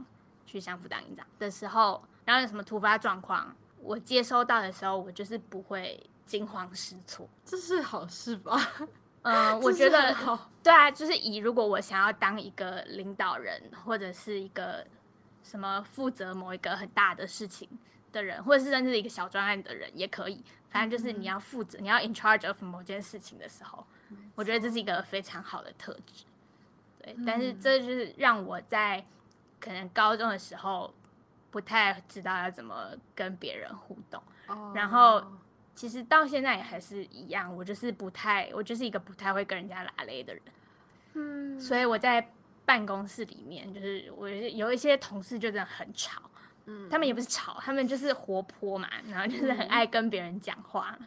[0.45, 7.27] 去相府当营长的时候，然后有什么突发状况，我接收到的时候，我就是不会惊慌失措。
[7.43, 8.59] 这是好事吧？
[9.23, 10.49] 嗯、我觉得好。
[10.63, 14.85] 对啊，就是以如果我想要当一个领导人，或者是一个
[15.43, 17.67] 什么负责某一个很大的事情
[18.11, 23.85] 的人，或者是甚至一个小专案的人也可以，反正就是你要负责，你要 in charge of 某件事情的时候，
[24.33, 26.25] 我觉得这是一个非常好的特质。
[27.01, 29.03] 对，但是这就是让我在
[29.59, 30.93] 可能高中的时候
[31.49, 34.21] 不太知道要怎么跟别人互动。
[34.47, 34.71] 哦。
[34.75, 35.23] 然后
[35.73, 40.43] 其实到现在也还是一样，我就是不太，我就是一个不太会跟人家拉勒的人。
[41.13, 42.31] 嗯，所以我在
[42.65, 46.21] 办公室里面，就是我有一些同事就真的很吵，
[46.65, 46.89] 嗯。
[46.89, 47.19] 他们也不。
[47.19, 50.97] 是吵，他们就是活泼嘛，然后就是很爱跟别人讲话，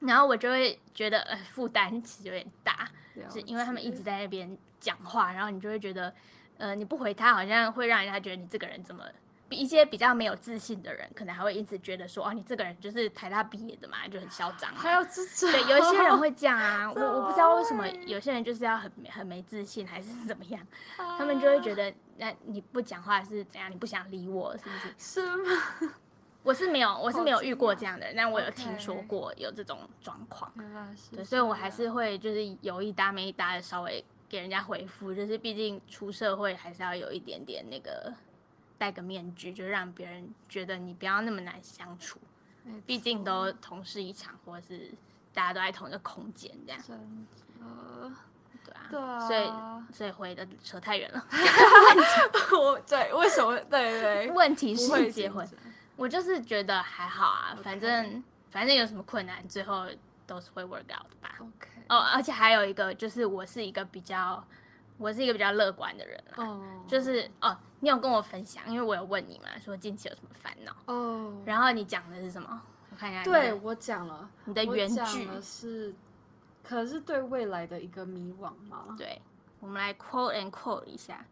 [0.00, 2.88] 然后我就会觉得呃负担其实有点大，
[3.30, 6.12] 是因为他们一直在那边讲话，然后你就会觉得
[6.58, 9.04] 呃，你不回他，好像会让人家觉得你这个人怎么。
[9.48, 14.74] 比一些比较没有自信的人，可能还会一直觉得说，哦，你这个人就是台大毕业的嘛，就很嚣张。
[14.74, 16.90] 还有这种，对，有一些人会这样啊。
[16.90, 20.60] 我我不知道为什么有些人就是要很很没自信，还是怎么样，
[20.96, 23.70] 他们就会觉得，那你不讲话是怎样？
[23.70, 24.94] 你不想理我，是不是？
[24.98, 25.62] 是吗？
[26.46, 30.50] 我是没有，我是没有遇过这样的，但我有听说过有这种状况。
[31.10, 38.14] 对，所以我还是会就是有一搭没一搭的稍微给人家回复，就是毕竟出社会还是要有一点点那个。
[38.78, 42.18] 戴个面具，就让别人觉得你不要那么难相处。
[42.84, 44.92] 毕竟都同事一场，或者是
[45.32, 46.82] 大家都在同一个空间这样。
[47.58, 48.12] 呃，
[48.62, 49.26] 对啊，对啊。
[49.26, 51.26] 所以，所以回的扯太远了。
[52.52, 53.58] 我对，为什么？
[53.60, 54.30] 对对。
[54.32, 55.48] 问题是结婚，
[55.96, 59.86] 我就是觉得还好啊，反正反正有什么困难，最后
[60.26, 61.34] 都是会 work out 的吧。
[61.40, 61.68] OK。
[61.88, 64.42] 哦，而且还有一个就是，我是一个比较。
[64.98, 72.62] 我是一个比较乐观的人啦，就是哦，你有跟我分享，因为我有问你嘛，说近期有什么烦恼哦，然后你讲的是什么？
[72.90, 75.94] 我看一下，对我讲了，你的原句是，
[76.64, 78.86] 可是对未来的一个迷惘吗？
[78.96, 79.20] 对，
[79.60, 81.22] 我们来 quote and quote 一下。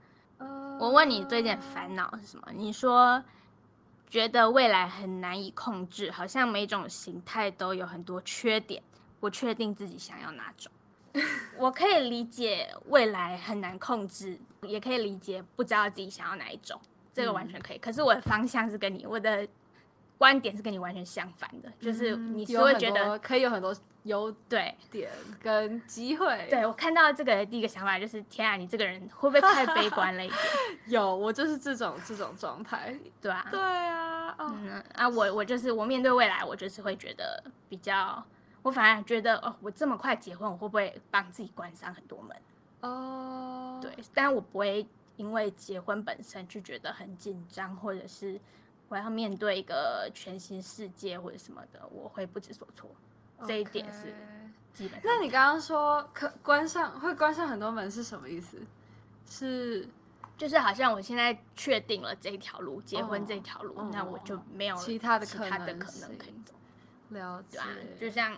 [0.78, 2.48] 我问你最近烦恼是什么？
[2.52, 3.24] 你说
[4.08, 8.82] 觉得未来很难以控制，好像每种形态都有很多缺点，
[9.20, 10.70] 不确定自己想要哪种。
[11.58, 16.80] 我可以理解未来很难控制，也可以理解不知道自己想要哪一种，
[17.12, 17.78] 这个完全可以。
[17.78, 19.46] 可是我的方向是跟你，我的
[20.18, 25.10] 观点是跟你完全相反的，就是你是会觉得可以有很多优对点
[25.42, 26.46] 跟机会。
[26.48, 30.38] 对我看到这个第一个想法就是，天啊，你这个人会不会太悲观了一点？
[30.86, 38.24] 有，我就是这种这种状态，对啊，对啊，嗯啊，我我就是我面对未来，我就是会觉得比较。
[38.62, 42.34] 我反而觉得，哦，我这么快结婚，我会不会帮自己关上很多门？
[42.80, 44.86] 哦，对，但我不会
[45.16, 48.40] 因为结婚本身就觉得很紧张，或者是
[48.88, 52.90] 我要面对一个全新世界或者什么的，我会不知所措。
[53.46, 54.14] 这一点是
[54.72, 55.00] 基本。
[55.02, 58.58] 那你刚刚说可关上会关上很多门是什么意思？
[59.26, 59.88] 是
[60.36, 66.54] 就是好像我现在确定了这条路，结婚这条路，那我就没有其他的其他的可能可以走。
[67.10, 67.58] 了解，
[67.98, 68.36] 就像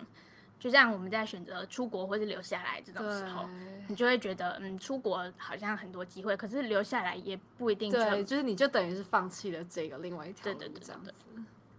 [0.59, 3.47] 就像我们在选择出国或是留下来这种时候，
[3.87, 7.91] 你就会觉得，嗯，出国好像很多机会，可是留下来也不一定。
[7.91, 11.13] 对，就是你就等于是放弃了这个另外一条路，这样子。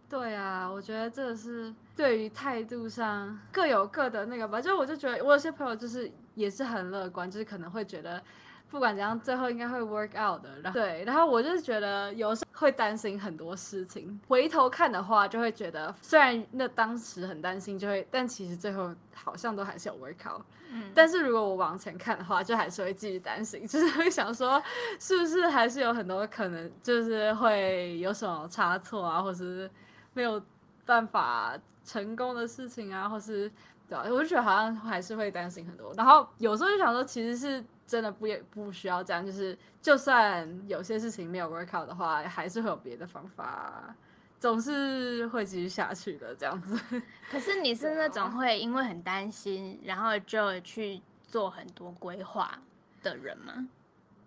[0.09, 4.61] 对啊，我觉得这是对于态度上各有各的那个吧。
[4.61, 8.23] 就我就觉得，我有些朋友就是也是很乐观，就是可能会觉得。
[8.71, 10.61] 不管怎样，最后应该会 work out 的。
[10.63, 14.21] 然后对，然后我就是觉得有时候会担心很多事情。
[14.29, 20.43] 回头看的话，就会觉得虽然那当时很担心，就会，但其实最后好像都还是有 work out。
[20.71, 20.93] 嗯。
[20.95, 24.63] 但是如果我往前看的话，就还是会继续担心， 就是会想说，
[25.01, 29.71] 是不是还是有很多可能，就是会有什么差错啊，或是
[30.13, 30.43] 没有
[30.85, 33.51] 办法成功的事情啊，或是
[33.89, 34.05] 对吧？
[34.11, 35.95] 我就觉得好像还是会担心很多。
[35.97, 37.65] 然后有时候就想说，其实是。
[37.89, 43.95] 真的不也不需要这样，就是就算有些事情没有 work out 的话，还是会有别的方法，
[44.39, 46.79] 总是会继续下去的这样子。
[47.33, 52.61] 可是你是那种会因为很担心，然后就去做很多规划
[53.03, 53.67] 的人吗？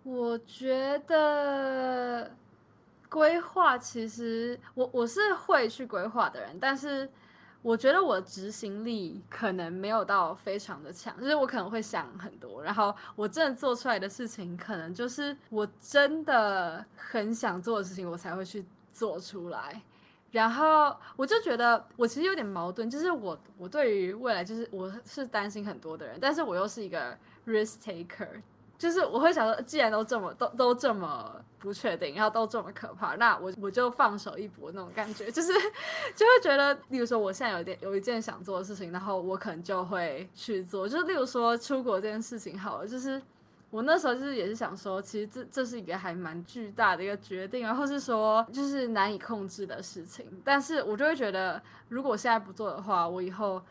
[0.02, 2.30] 我觉得
[3.08, 7.08] 规划其实我我是会去规划的人，但是。
[7.62, 19.80] 我觉得我执行力可能没有到非常的强，就是我可能会想很多，然后我真的做出来的事情，可能就是我真的很想做的事情，我才会去做出来。
[20.32, 28.40] 然后我就觉得我其实有点矛盾，就是我我对于未来就是我是担心很多的人，但是我又是一个 risk taker。
[28.82, 35.52] 就是我会想说，既然都这么都都这么不确定，然后都这么可怕，那我我就放手一搏那种感觉， 就是
[36.16, 40.88] 就会觉得，例如说我现在有点有一件想做的事情，然后我可能就会去做。
[40.88, 43.22] 就是例如说出国这件事情，好了，就是
[43.70, 53.62] 我那时候就是也是想说，其实这这是一个还蛮巨大的一个决定，然后是说就是难以控制的事情，但是我就会觉得，如果现在不做的话，我以后。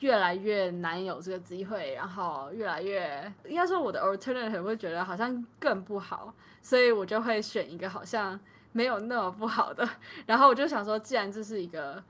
[0.00, 8.38] 越来越难有这个机会，然后越来越应该说我的 alternative 会觉得好像更不好，所以我就会选一个好像
[8.72, 9.88] 没有那么不好的。
[10.26, 12.02] 然后我就想说，既然这是一个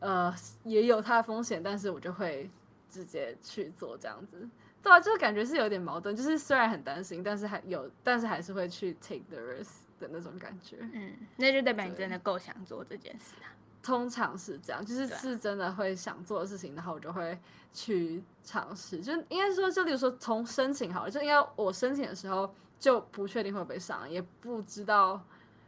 [0.00, 2.50] 呃也有它的风险，但是我就会
[2.88, 4.48] 直接去做这样子。
[4.82, 10.78] 对啊，就是感觉是有点矛盾，就是虽然很担心，但是还有，但是还是会去 take the risk 的那种感觉。
[10.80, 13.54] 嗯，那就代表你真的够想做这件事啊。
[13.82, 17.36] 通常是这样，就是是真的会想做的事情，然后我就会
[17.72, 19.00] 去尝试。
[19.00, 25.20] 就应该说，就比如说从申请好了，就应该我申请的时候就不确定会不会上，也不知道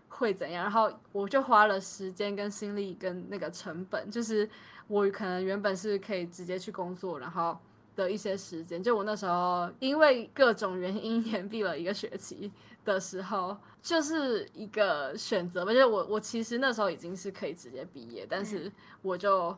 [0.09, 0.63] 会怎样。
[0.63, 4.49] 然后我就花了时间跟心力跟那个成本，就是
[4.87, 7.59] 我可能原本是可以直接去工作，然后
[7.97, 12.53] 的一些时间，就我那时候因为各种原因 延毕了一个学期
[12.85, 15.73] 的时候，就是一个选择吧。
[15.73, 18.71] 就是我我其实那时候已经是可以直接毕业，但是
[19.03, 19.57] 我就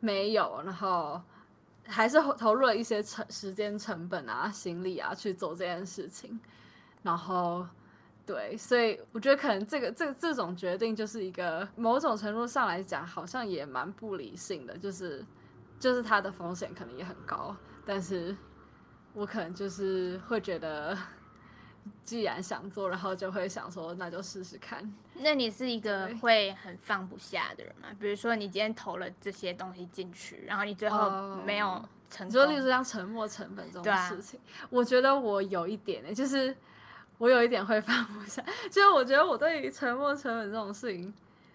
[0.00, 1.20] 没有，然后。
[1.86, 6.40] 还是投入了一些成时间成本啊、心力啊去做这件事情，
[7.02, 7.66] 然后
[8.24, 15.22] 对，所以我觉得可能这个这这种决定就是一个某种程度上来讲，好像也蛮不理性的，就是
[15.78, 17.54] 就是它的风险可能也很高，
[17.84, 18.34] 但是
[19.12, 20.96] 我可能就是会觉得。
[22.04, 24.94] 既然想做，然后就会想说，那就试试看。
[25.14, 27.88] 那你是一个会很放不下的人吗？
[27.98, 34.38] 比如说，你今天投了这些东西进去，然后你最后没有成功，就例如像沉没成本这种事情，
[34.70, 36.54] 我觉得我有一点呢，就是
[37.18, 38.44] 我有一点会放不下。
[38.70, 41.12] 就是我觉得我对于沉没成本这种事情，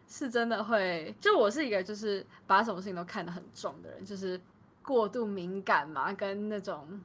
[0.08, 4.40] 是真的会，就我是一个就是把什么事情都看得很重的人，就是
[4.82, 7.02] 过度敏感嘛，跟那种。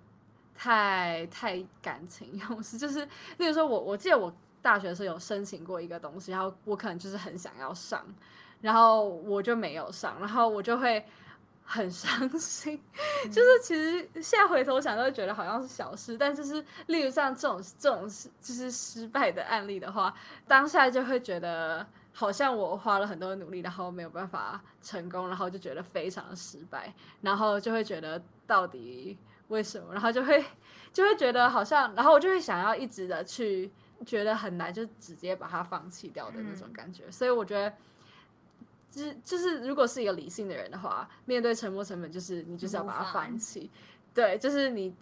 [0.55, 3.05] 太太感情用事，就是，
[3.39, 4.33] 例如说，我我记得我
[4.63, 8.03] 大学的时候有申请过一个东西，然后我可能就是很想要上，
[8.61, 11.05] 然后我就没有上，然后我就会
[11.65, 12.81] 很 伤心。
[13.25, 18.09] 就是其实现在回头想，都会觉得好像是小事，但就是例如像这种这种
[18.41, 20.15] 就是失败的案例的话，
[20.47, 29.19] 当下就会觉得好像我花了很多努力，然后没有办法成功，然后就觉得非常的失败，然后就会觉得到底。
[29.49, 29.92] 为什么？
[29.92, 30.45] 然后就会
[30.92, 33.70] 就会觉得好像，然后我就会想要一直的去
[34.07, 37.11] 觉得很难，就直接把它放弃掉的那种感觉。
[37.11, 37.72] 所以我觉得，
[38.90, 43.70] 就是就是如果是一个理性的人的话，面对沉没成本，就是你就是要把它放弃。
[44.14, 44.95] 对，就是你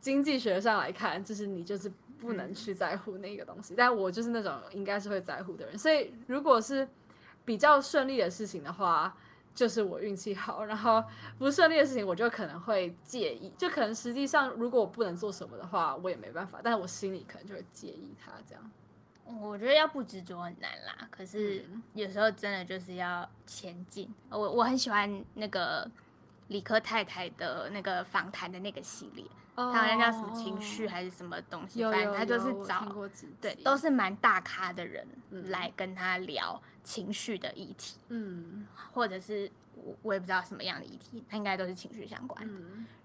[0.00, 3.74] 经济学上来看，就是你就是不能去在乎那个东西。
[3.76, 6.88] 但我就是那种应该是会在乎的人，所以如果是
[7.44, 9.16] 比较顺利的事情的话。
[9.60, 11.04] 就是我运气好，然后
[11.38, 13.52] 不顺利的事情，我就可能会介意。
[13.58, 16.60] 就可能实际上，如果我不能做什么的话，我也没办法。
[16.64, 18.70] 但是我心里可能就会介意他这样。
[19.38, 24.10] 我觉得要不执着很难啦，可是有时候真的就是要前进。
[24.30, 25.86] 我我很喜欢那个
[26.48, 29.22] 理科太太的那个访谈的那个系列，
[29.72, 32.86] 他好像叫什么情绪还是什么东西，反正他就是找
[33.40, 36.60] 对都是蛮大咖的人来跟他聊。
[36.82, 42.54] 情绪的议题，嗯，或者是我我也不知道什么样的议题，他应该都是情绪相关的。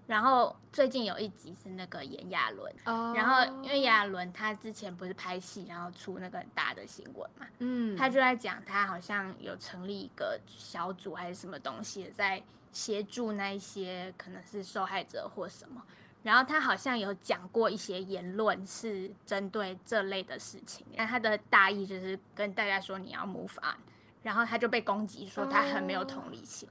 [0.06, 2.74] 然后最近有一集是那个炎亚纶，
[3.14, 12.42] 然后因为炎亚纶他之前不是拍戏，然后出那个很大的新闻嘛，嗯，他就在讲他好像有成立一个小组还是什么东西，在
[12.72, 15.82] 协助那一些可能是受害者或什么。
[16.26, 23.76] 然后他好像有讲过一些言论是针对这类的事情，那他的大意就是跟大家说你要 move on，
[24.24, 26.68] 然后他就被攻击说他很没有同理心。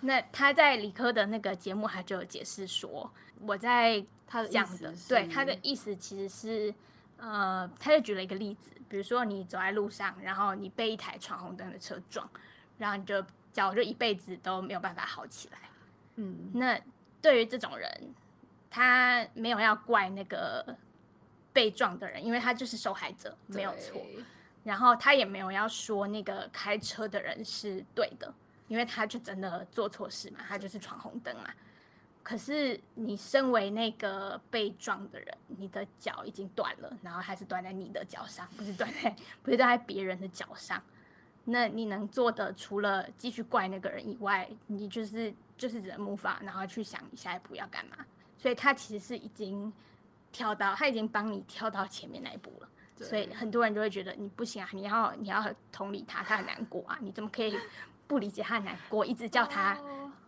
[0.00, 3.08] 那他在理科的那个节目，他就有解释说，
[3.42, 6.74] 我在他讲的，对他的意思其实是，
[7.18, 12.28] 呃，他就举了一个例子，比如说你走在路上，然后你被一台闯红灯的车撞，
[12.78, 15.58] 然后你就脚就一辈子都没有办法好起来。
[16.16, 16.76] 嗯，那
[17.20, 18.12] 对于这种人。
[18.74, 20.74] 他没有要怪那个
[21.52, 24.00] 被撞的人，因为他就是受害者，没有错。
[24.64, 28.32] 然后他也没有要说那个开车的人是对的，
[28.68, 31.50] 因为他就真的做错事嘛，他就是闯红灯嘛。
[32.22, 40.82] 可是你身为那个被撞的人，你的脚已经断了，然后还是断在你的脚上，不是断在不是断在别人的脚上。
[41.44, 47.96] 那你能做的，除了继续怪那个人以外，你就是就是只能木法，然后去想你下一步要干嘛。
[48.42, 49.72] 所以他其实是已经
[50.32, 52.68] 跳到，他已经帮你跳到前面那一步了。
[52.96, 57.56] 所以很多人就会觉得你不行啊，你要你要同理他，他很难过啊，你怎么可以
[58.08, 59.78] 不理解他难过，一直叫他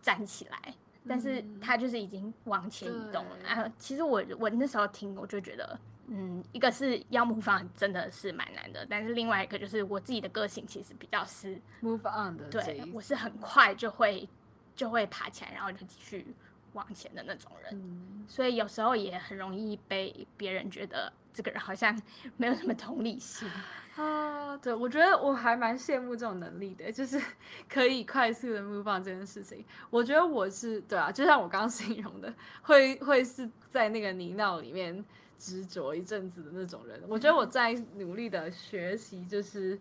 [0.01, 0.73] 站起来？
[1.05, 3.37] 但是他就是已经往前移动了。
[3.43, 14.27] 然后其实我我那时候听，我就觉得，嗯，一个是要 move on 真的是蛮难的，但是另外一个就是我自己的个性其实比较是 move on 的，对我是很快就会
[14.73, 16.33] 就会爬起来，然后就继续。
[16.75, 21.99] 往前的那种人，所以有时候也很容易被别人觉得这个人好像
[22.37, 23.49] 没有什么同理心
[23.95, 24.55] 啊。
[24.57, 27.19] 对，我觉得我还蛮羡慕这种能力的，就是
[27.67, 29.65] 可以快速的 move on 这件事情。
[29.89, 35.03] 我觉得我是对啊，就像我刚刚形容的，会会是在那个泥淖里面
[35.37, 37.01] 执着一阵子的那种人。
[37.07, 39.79] 我觉得我在努力的学习，就是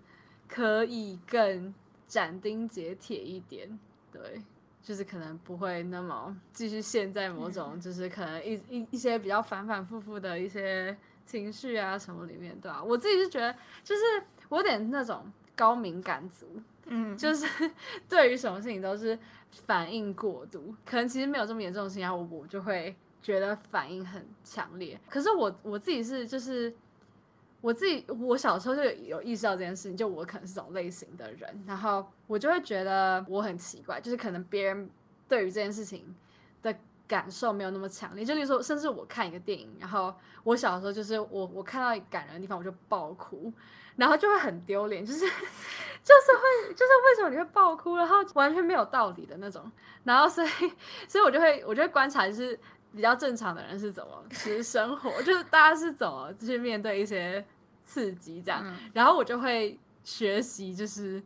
[0.49, 1.75] 可以更
[2.07, 3.79] 斩钉截铁一点，
[4.13, 4.41] 对。
[4.85, 13.51] 就是可能不会那么继续陷在某种，就是可能一一一些比较反反复复的一些情绪啊什么里面，对吧、我自己是觉得，
[13.83, 14.03] 就是
[14.51, 15.25] 我有点那种
[15.57, 16.47] 高敏感族，
[16.85, 17.47] 嗯， 就是
[18.09, 19.19] 对于什么事情都是
[19.51, 25.01] 反应过度，可能其实没有这么严重的情况下，我我就会觉得反应很强烈。
[25.09, 26.75] 可是我我自己是就是
[27.65, 34.91] 我自己，我小时候就有意识到这件事情，就我可能是这种类型的人，然后我就会觉得我很奇怪，就是可能别人
[35.27, 36.15] 对于这件事情
[36.61, 36.77] 的
[37.09, 38.23] 感受没有那么强烈。
[38.23, 43.51] 就例如说，甚至我看一个电影，然后我小时候就是我我看到感人的地方我就爆哭，
[43.97, 49.73] 然后就会很丢脸，就是 就是会就是为什么你会爆哭，然后完全没有道理的那种，
[50.05, 50.49] 然后所以
[51.09, 52.61] 所以我就会我就会观察就是。
[52.95, 57.45] 比较正常的人是怎么其实生活，就是大家是怎么去面对一些
[57.85, 61.23] 刺激这样，嗯然后我就会学习，就是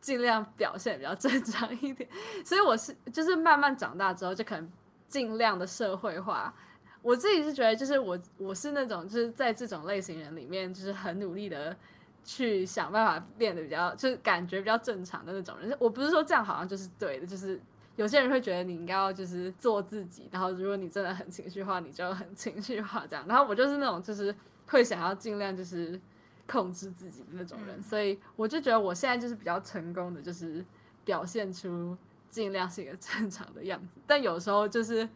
[0.00, 2.08] 尽量表现比较正常一点。
[2.44, 4.70] 所以我是就是慢慢长大之后，就可能
[5.08, 6.54] 尽量的社会化。
[7.02, 11.76] 我自己是觉得，就是我我是那种就是在这种类型人里面，就是很努力的
[12.24, 15.76] 去想办法变得比较，就是感觉比较正常的那种人。
[15.78, 17.60] 我不是说这样好像就是对的，就是
[17.96, 23.26] 有些人会觉得你应该要就是做自己，然后如果你真的很情绪化，你就很情绪化这样。
[23.28, 24.34] 然后我就是那种就是
[24.66, 26.00] 会想要尽量就是
[26.46, 30.64] 控制自己的那种人，所以我就觉得我现在就是比较成功的，就是
[31.04, 31.96] 表现出
[32.30, 34.00] 尽量是一个正常的样子。
[34.06, 35.08] 但有时候就是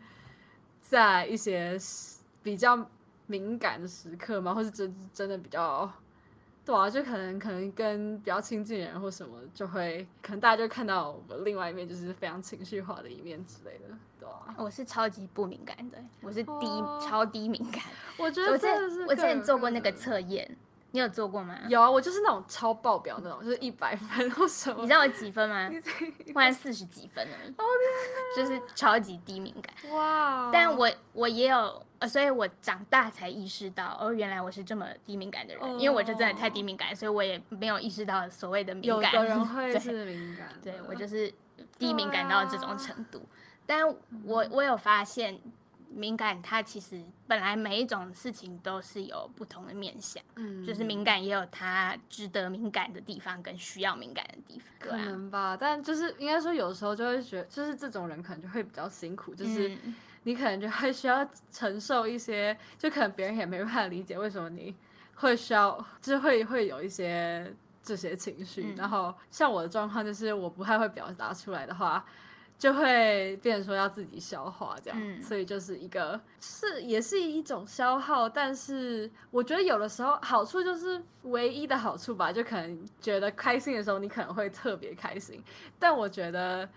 [0.81, 1.79] 在一些
[2.43, 2.89] 比较
[3.27, 5.93] 敏感的时刻嘛，或是真真的比较。
[6.69, 14.55] 对啊，就可能可能跟比较亲近的人或什么，就会可能大家就看到我另外一面，就是非常情绪化的一面之类的，对啊。
[14.59, 17.83] 我是超级不敏感的，我是低、哦超低敏感。
[18.19, 20.59] 我觉我之前得真的是我之前做过那个测验，
[20.91, 21.57] 你有做过吗？
[21.69, 24.83] 有啊，我就是那种超爆表那种，就是一百分或什么。
[24.83, 25.71] 你知道我几分吗？
[26.35, 27.51] 忽然四十几分而已。
[27.53, 27.65] 哦
[28.37, 29.91] 就是超级低敏感。
[29.93, 30.51] 哇哦！
[30.53, 39.13] 但我我也有，呃，所以我长大才意识到，哦，原来我是这么低敏感的人，因为我就真的太低敏感，所以我也没有意识到所谓的敏感。
[39.15, 41.33] 有的人 会对是敏感的，对我就是
[41.79, 43.19] 低敏感到这种程度。
[43.19, 43.87] 啊但
[44.25, 45.39] 我我有发现，
[45.91, 54.69] 敏感它其实本来每一种事情都是有不同的面向，嗯，就是敏感也有它值得敏感的地方跟需要敏感的地方。
[54.79, 59.95] 可能吧，但就是应该说，有时候就会觉得，就是这种人可能就会比较辛苦，就是嗯
[60.25, 64.75] 你可能就会需要承受一些，就可能别人也没办法理解为什么你
[65.15, 68.69] 会需要，就是会会有一些这些情绪。
[68.71, 68.77] 嗯。
[68.77, 72.05] 然后像我的状况就是，我不太会表达出来的话，
[72.59, 75.23] 就会变成说要自己消化这样，嗯。
[75.23, 85.43] 所以就是一个是也是一种消耗，但是我觉得有的时候好处就是唯一的好处吧，就可能觉得开心的时候你可能会特别开心，
[85.79, 86.69] 但我觉得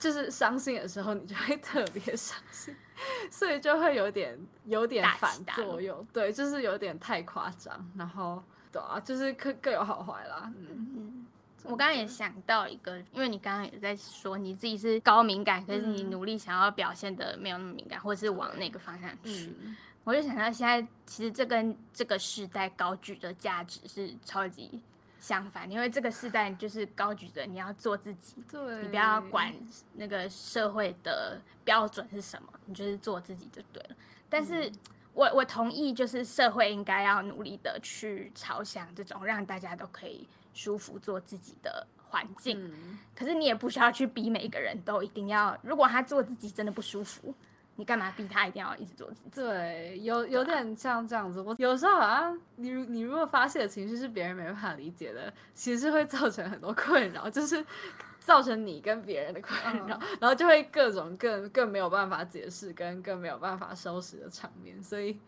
[0.00, 2.74] 就是伤心的时候你就会 特别伤心，
[3.30, 8.42] 所以就会有点有点反作用，对，就是有点太夸张，然后
[8.72, 10.66] 对啊，就是各各有好坏啦，嗯。
[10.96, 11.26] 嗯，
[11.64, 19.54] 我刚刚也想到一个，因为你刚刚也在说你自己是高敏感，可是你嗯努力想要表现的没有那么敏感，或是往那个方向去。
[19.60, 24.80] 嗯，我就想到现在其实这跟这个时代高举的价值是超级
[25.20, 29.54] 相反，因为这个时代就是高举着你要做自己，对，你不要管
[29.92, 33.96] 那个社会的标准是什么，你就是做自己就对了。
[34.28, 34.72] 但是嗯
[35.12, 42.64] 我我同意，就是社会应该要努力的去朝向这种让大家都可以舒服做自己的环境。
[42.64, 47.34] 嗯，可是你也不需要去逼每一个人都一定要，如果他做自己真的不舒服，
[47.80, 49.30] 你干嘛逼他一定要一直做自己？
[49.40, 51.40] 对，有有点像这样子。
[51.40, 57.64] 我有时候好像你你如果发泄的情绪是别人没办法理解的，其实会造成很多困扰，就是
[58.18, 64.82] 造成你跟别人的困扰，然后就会各种更更没有办法解释，跟更没有办法收拾的场面。
[64.82, 65.18] 所以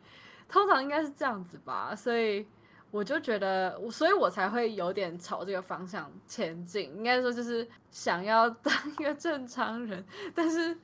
[0.47, 1.97] 通常应该是这样子吧。
[1.97, 2.47] 所以
[2.91, 6.95] 我就觉得，所以我才会有点朝这个方向前进。
[6.95, 10.77] 应该说就是想要当一个正常人，但是。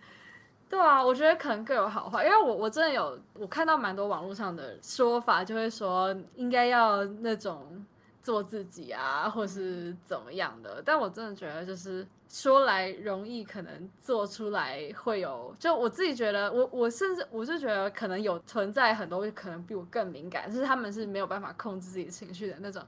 [0.69, 7.85] 对啊，我觉得可能各有好坏，因为我我真的有我看到蛮多网络上的说法，就会说应该要那种
[8.23, 10.83] 做自己啊，或是怎么样的。
[10.85, 15.57] 但我真的觉得就是说来容易，可能做出来会有。
[15.59, 22.83] 就我自己觉得，我我甚至我就觉得可能有存在很多可能比我更敏感，就是他们是没有办法控制自己情绪的那种。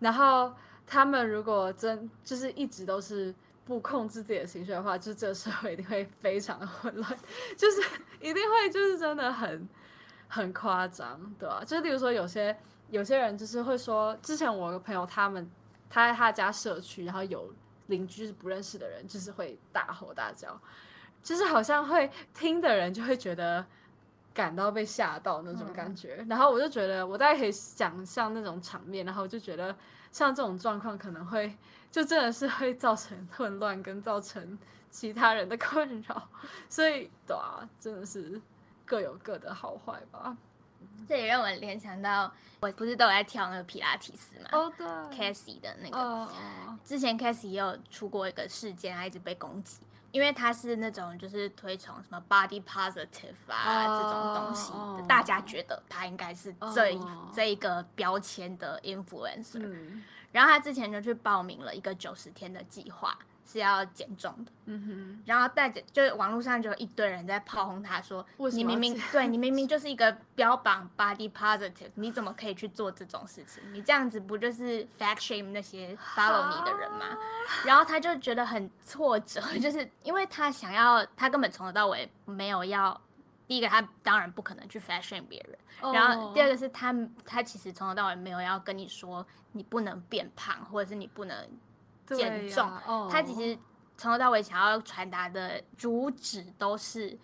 [0.00, 0.52] 然后
[0.84, 3.32] 他们如果真就是一直都是。
[3.72, 7.18] 不控制自己的情绪的话，就这个社会一定会非常的混乱，
[7.56, 7.80] 就是
[8.20, 9.68] 一定会就是真的很
[10.28, 12.56] 很夸张，对吧、就是例如说有些
[12.90, 15.50] 有些人就是会说，之前我有个朋友他们
[15.88, 17.52] 他在他家社区，然后有
[17.86, 20.60] 邻居是不认识的人，就是会大吼大叫，
[21.22, 23.64] 就是好像会听的人就会觉得
[24.34, 26.24] 感到被吓到那种感觉。
[26.28, 29.74] 然后我就觉得我大概可以想象那种场面，然后我就觉得
[30.12, 31.56] 像这种状况可能会
[31.90, 34.56] 就真的是会造成混乱跟造成
[34.90, 36.28] 其他人的困扰，
[36.68, 38.40] 所以对啊，真的是
[38.84, 40.36] 各有各的好坏吧。
[41.08, 44.48] 这也让我联想到，我不是都有在跳那个皮拉提斯嘛？
[44.52, 44.86] 哦，对
[45.16, 46.28] c a s i e 的那个，
[46.84, 49.78] 之前 c a s i e 也有出过一个事件，他一直被攻击，
[50.12, 54.72] 因为他是那种就是推崇什么 body positive 啊、哦这种东西
[55.08, 57.28] 大家觉得他应该是这一、哦。
[57.34, 60.02] 这一个标签的 influencer，、嗯。
[60.30, 64.52] 然后他之前就去报名了一个九十天的计划，是要减重的。
[64.66, 73.62] 嗯哼然后带着就是网络上就有一堆人在炮轰他说为：“什么要你明明对你明明就是一个标榜 body positive，你怎么可以去做这种事情？
[73.72, 77.16] 你这样子不就是 fat shame 那些 follow 你的人吗？”
[77.66, 83.00] 然后他就觉得很挫折， 就是因为他想要，他根本从头到尾没有要。
[83.48, 85.58] 第一个，他当然不可能去 fat shame 别人。
[85.80, 86.94] 哼，然后第二个个是他，
[87.26, 91.36] 他其实从头到尾没有要跟你说你不能变胖，或者是你不能
[92.06, 93.58] 减重，哦、他其实
[93.96, 97.18] 从头到尾想要传达的主旨都是，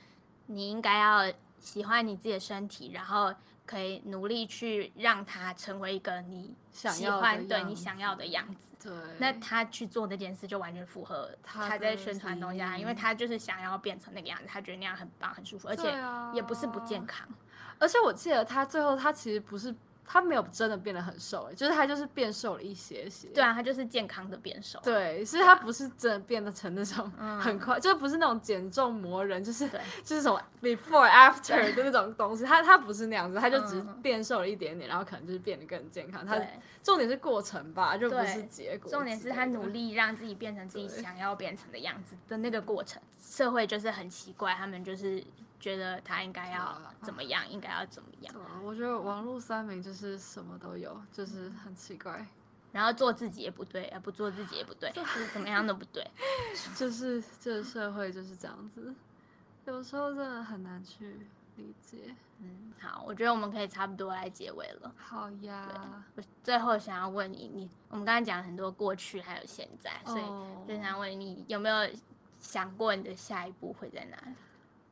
[0.47, 3.35] 你应该要喜欢你自己的身体，然后
[3.67, 8.73] 可以努力去让它成为一个你喜欢、对你想要的样子。
[8.81, 15.93] 对，那他去做那件事，就完全符合他在宣传东西啊，因为他就是想要变成那个样子，他觉得那样很棒、很舒服，而且
[16.33, 17.29] 也不是不健康。
[17.81, 19.75] 而且我记得他最后他其实不是
[20.11, 23.29] 他没有真的变得很瘦，哎，就是他就是变瘦了一些些。
[23.29, 24.81] 对啊，他就是健康的变瘦。
[24.83, 29.69] 对，所以他不是真的变得成那种嗯很快，就不是那种减重魔人，就是
[30.03, 32.43] 就是什么 before after 的那种东西。
[32.45, 36.25] 他他不是那样子，他就只是嗯变瘦了一点点，然后可能就是变得更健康。
[36.25, 36.41] 他，
[36.83, 38.91] 重点是过程吧，就不是结果。
[38.91, 43.03] 重点是他努力让自己变成自己想要变成的样子的那个过程。
[43.21, 45.23] 社会就是很奇怪，他们就是
[45.61, 52.27] 觉得他应该要啊怎么样，应该要怎么样，对啊，我觉得网络三明就是什么都有，就是很奇怪，
[52.73, 56.09] 然后做自己也不对，呃，不做自己也不对，就 是怎么样都不对。
[56.77, 58.95] 就是这个社会就是这样子，
[59.65, 62.15] 有时候真的很难去理解。
[62.41, 64.95] 嗯，好，我觉得我们可以差不多来结尾了。
[64.97, 71.89] 好呀，我最后想要问你，你我们刚才讲了很多过去还有现在，所以哦就想问你有没有
[72.39, 74.33] 想过你的下一步会在哪里？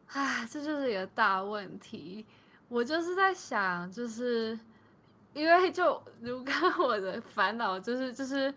[0.08, 2.24] 唉，这就是一个大问题。
[2.68, 4.58] 我就是在想，就是
[5.32, 8.52] 因为就如刚我的烦恼就是就是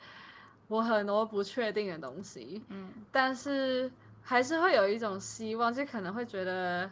[0.67, 3.91] 我很多不确定的东西，嗯但是
[4.21, 6.89] 还是会有一种希望，就可能会觉得，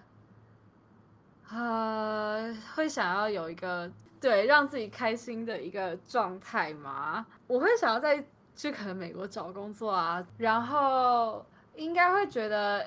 [1.50, 3.90] 呃，会想要有一个
[4.20, 7.26] 对让自己开心的一个状态嘛。
[7.48, 8.24] 我会想要在
[8.56, 11.46] 去可能美国找工作啊，然后
[11.76, 12.86] 应该会觉得，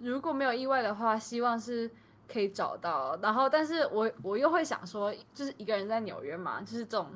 [0.00, 1.88] 如果没有意外的话，希望是
[2.26, 3.16] 可以找到。
[3.22, 7.06] 然后，但是我我又会想说，就是一个人在纽约嘛，就是这种。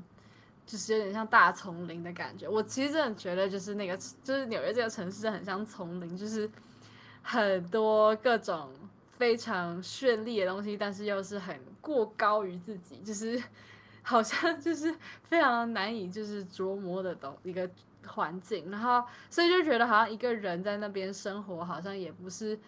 [0.66, 2.48] 就是有点像大丛林的感觉。
[2.48, 6.50] 我其实真的觉得，就是那个，就是纽约这个城市很像丛林，就是
[7.20, 8.72] 很多各种
[9.10, 13.42] 非常绚丽的东西，但是又是很过高于自己，就是
[14.00, 17.68] 好像就是非常难以就是琢磨的东一个
[18.06, 18.70] 环境。
[18.70, 22.58] 然后，所以就觉得好像一个人在那边生活，好像也不是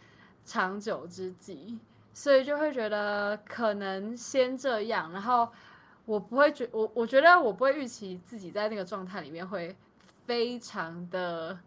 [0.47, 1.79] 长久之计。
[2.15, 5.47] 所以就会觉得可能先这样，然后
[6.07, 9.77] 我不会觉我我觉得我不会预期自己在那个状态里面会
[10.25, 11.59] 非常的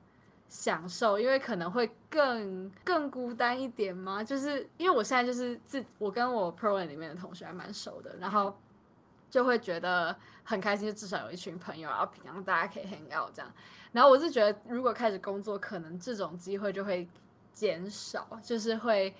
[0.48, 4.24] 享受，因为可能会更更孤单一点嘛。
[4.24, 8.58] 就是因为我现在就是自我跟我 Pro 里面的同学还蛮熟的，然后
[9.30, 13.54] 就会觉得很开心，就至少有一群朋友，然后平常大家可以 hang out 这样。
[13.92, 17.08] 然后我是觉得，如果开始工作，可能这种机会就会
[17.60, 19.14] 减少，就是会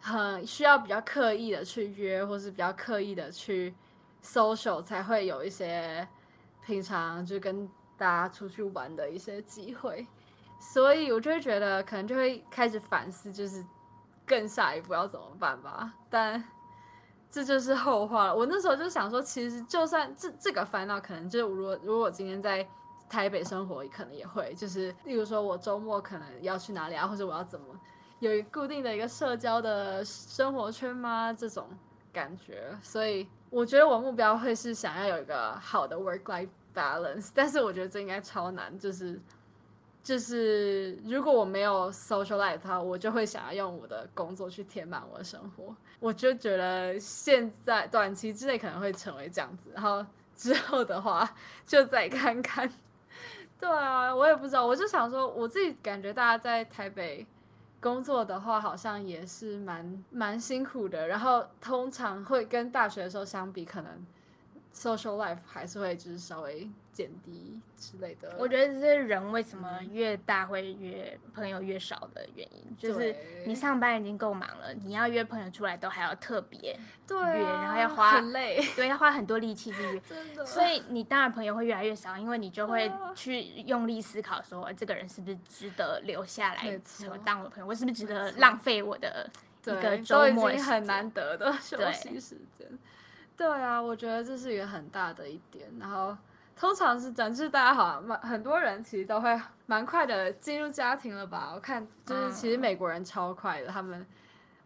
[0.00, 3.74] 很需要比较刻意的去约，或是比较刻意的去
[4.22, 6.08] social，才会有一些
[6.64, 7.68] 平常就跟
[7.98, 10.06] 大家出去玩的一些机会。
[10.58, 13.62] 所以我就会觉得，可能就会开始反思，就是
[14.24, 15.92] 更下一步要怎么办吧。
[16.08, 16.42] 但
[17.28, 18.34] 这就是后话了。
[18.34, 22.66] 我那时候就想说，其实就算这这个烦恼，可能就是如果如果我今天在
[23.14, 27.66] 台北生活，可能也会就是，例如说我周末可能要去哪里啊，或者我要怎么
[28.18, 31.32] 有一固定的一个社交的生活圈吗？
[31.32, 31.68] 这种
[32.12, 32.76] 感觉。
[32.82, 39.20] 所以我觉得我目标会是想要有一个好的 work life balance，但是我觉得这应该超难，就是。
[40.02, 45.74] 就是如果我没有 social life 的话，我就会想要用我的工作去填满我的生活。
[45.98, 50.04] 我就觉得现在短期之内可能会成为这样子，然后
[50.36, 51.26] 之后的话
[51.66, 52.70] 就再看看。
[53.58, 57.26] 对啊，我也不知道，我就想说，我自己感觉大家在台北
[57.80, 61.08] 工作的话，好像也是蛮蛮辛苦的。
[61.08, 64.06] 然后通常会跟大学的时候相比，可能
[64.74, 68.34] social life 还是会就是稍微减低之类的。
[68.38, 73.14] 我觉得这是人为什么越大会越朋友越少的原因，就是
[73.44, 80.00] 你上班已经够忙了，你要约朋友出来都还要特别对、约啊，然后要花很累，对，要花很多力气去约。
[80.08, 80.46] 真的。
[80.46, 86.80] 所以你当然朋友会越来越少，因为你就会去用力思考说，这个人是不是值得留下来
[87.24, 89.28] 当我的朋友，我是不是值得浪费我的
[89.62, 92.66] 一，个周末已经很难得的 休息时间。
[93.36, 95.66] 对啊，我觉得这是一个很大的一点。
[95.80, 96.16] 然后
[96.56, 101.52] 通常是这样，就是大家好像蛮很多人其实都会蛮快的进入家庭了吧？
[101.54, 104.06] 我看就是其实嗯美国人超快的，他们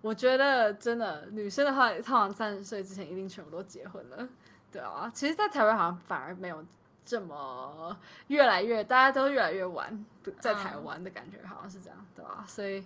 [0.01, 4.28] 我觉得真的女生的话，通常三十岁之前一定全部都结婚了。
[4.70, 6.62] 对啊，其实，在台湾好像反而没有
[7.05, 10.05] 这么越来越，大家都越来越晚，
[10.41, 12.84] 在台嗯湾的感觉好像是这样，对吧、所以。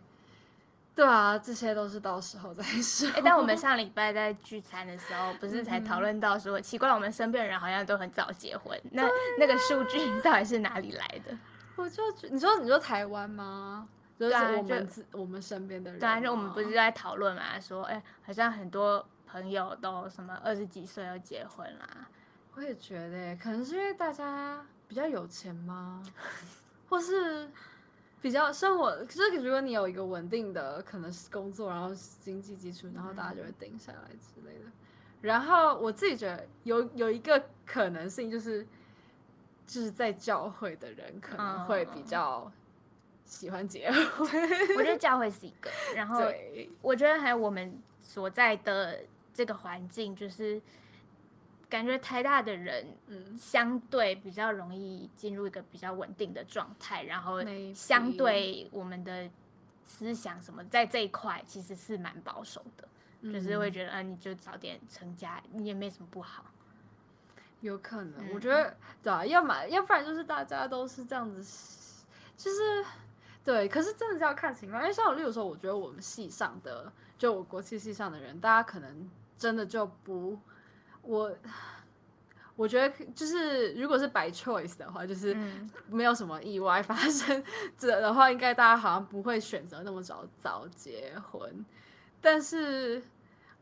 [0.94, 3.08] 对啊，这些都是到时候再说。
[3.10, 11.36] 哎、但我们上礼拜在聚餐的时候，不是嗯才讨论到说，奇怪，我们身边人好像都很早结婚，那那个数据到底是哪里来的？
[11.76, 13.88] 我就觉你说你说台湾吗？
[14.18, 15.98] 就是对啊我们就自我们身边的人。
[15.98, 22.06] 对啊，就我们不是在讨论嘛，说，哎、好像很多朋友都什么二十几岁就结婚啦，
[22.54, 26.02] 我也觉得耶，可能是因为大家比较有钱吗？
[26.88, 27.50] 或是
[28.22, 34.64] 比较生活，可是如果你有一个稳定的可能是工作，然后经济基础，然后大家就会定下来之类的。
[35.20, 38.64] 然后我自己觉得有有一个可能性就是，
[39.66, 42.52] 就是在教会的人可能会比嗯较
[43.24, 44.30] 喜欢结婚。
[44.78, 46.22] 我觉得教会是一个，然后，
[46.80, 49.00] 我觉得还有我们所在的
[49.34, 50.60] 这个环境，就是
[51.72, 57.38] 感觉台大的人嗯，相对比较容易进入一个比较稳定的状态，然后
[57.74, 59.30] 相对我们的
[59.82, 62.86] 思想什么在这一块其实是蛮保守的，
[63.32, 66.44] 就是会觉得，嗯、你就早点成家，你也没什么不好。
[67.62, 72.04] 有可能，嗯我觉得对啊，要么要不然就是大家都是这样子，
[72.36, 72.84] 就是
[73.42, 73.66] 对。
[73.66, 80.38] 可是真的是要看情况，因为像我，例如说，我觉得我们系上的，就我国际系上的人，大家可能真的就不，
[81.02, 81.30] 我
[82.56, 87.42] 我觉得就是如果是 by choice 的话，就是嗯，没有什么意外发生
[87.78, 91.64] 这的话，应该大家好像不会选择那么早早结婚，
[92.20, 93.02] 但是。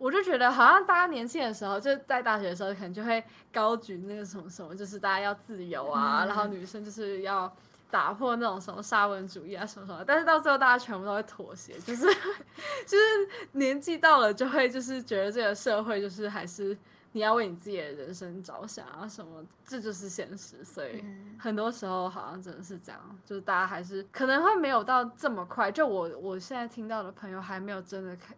[0.03, 3.23] 我就觉得，好像大家年轻的时候，就在大学的时候，可能就会
[3.53, 7.55] 高举那个什么什么，就是大家要自由啊，嗯然后女生就是要
[7.91, 10.03] 打破那种什么沙文主义啊什么什么。
[10.07, 12.07] 但是到最后，大家全部都会妥协，就是
[12.87, 13.05] 就是
[13.53, 16.75] 年纪到了，就会就是觉得这个社会就是还是
[17.13, 20.65] 你要为你自己的人生着想啊什么，这就是现实。
[20.65, 25.73] 所以嗯很多时候好像真的是这样，就是大家还是可能会没有到这么快。
[25.73, 28.35] 就我我现在听到的朋友还没有真的开。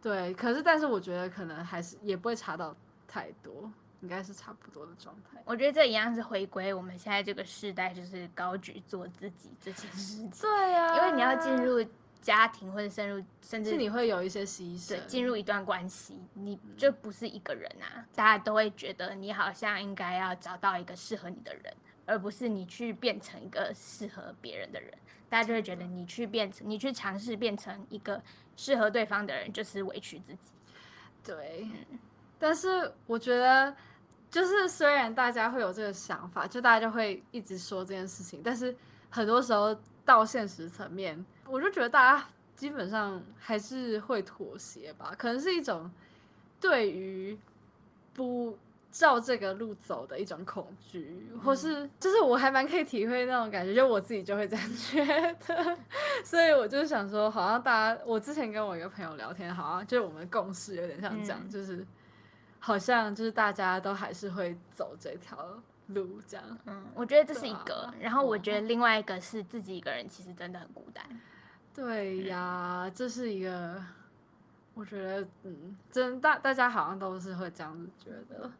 [0.00, 2.76] 对，可是但是我觉得可能还是也不会差到
[3.08, 3.68] 太多，
[4.00, 5.42] 应该是差不多的状态。
[5.44, 11.84] 我觉得这一样是回归我们现在这个时代，就是高举做自己这件事情，对呀、因为你要进，入
[12.26, 21.72] 家庭或者深入，甚至是你会有一些牺牲对，进入一段关系，你就不是一个人啊，大家都会觉得你好像应该要找到一个适合你的人，
[22.04, 24.92] 而不是你去变成一个适合别人的人。
[25.28, 28.20] 大家就会觉得你去变成，你去尝试变成一个
[28.56, 30.50] 适合对方的人，就是委屈自己。
[31.22, 31.68] 对，
[32.40, 33.72] 但是我觉得，
[34.28, 38.76] 就是虽然大家会有这个想法，就大家就会一直说这件事情，但是
[39.10, 45.90] 很多时候到现实层面，我就觉得大家基本上还是会妥协吧，可能是一种
[46.60, 47.38] 对于
[48.14, 48.58] 不。
[48.88, 55.04] 照这个路走的一种恐惧，或是就是我还蛮可以体会那种感觉，就我自己就会这样觉
[55.46, 55.76] 得，
[56.24, 61.86] 所以我就想说，好像大家，我之前跟我一个朋友聊天，好像就是我们共识有点像这样，嗯就是
[62.58, 65.46] 好像就是大家都还是会走这条
[65.88, 66.58] 路这样。
[66.64, 71.04] 嗯，我觉得这是一个啊，然后我觉得另外一个是自己一个人其实真的很孤单。
[71.76, 73.76] 对呀，这是一个，
[74.72, 78.50] 我觉得，嗯，真大大家好像都是会这样子觉得，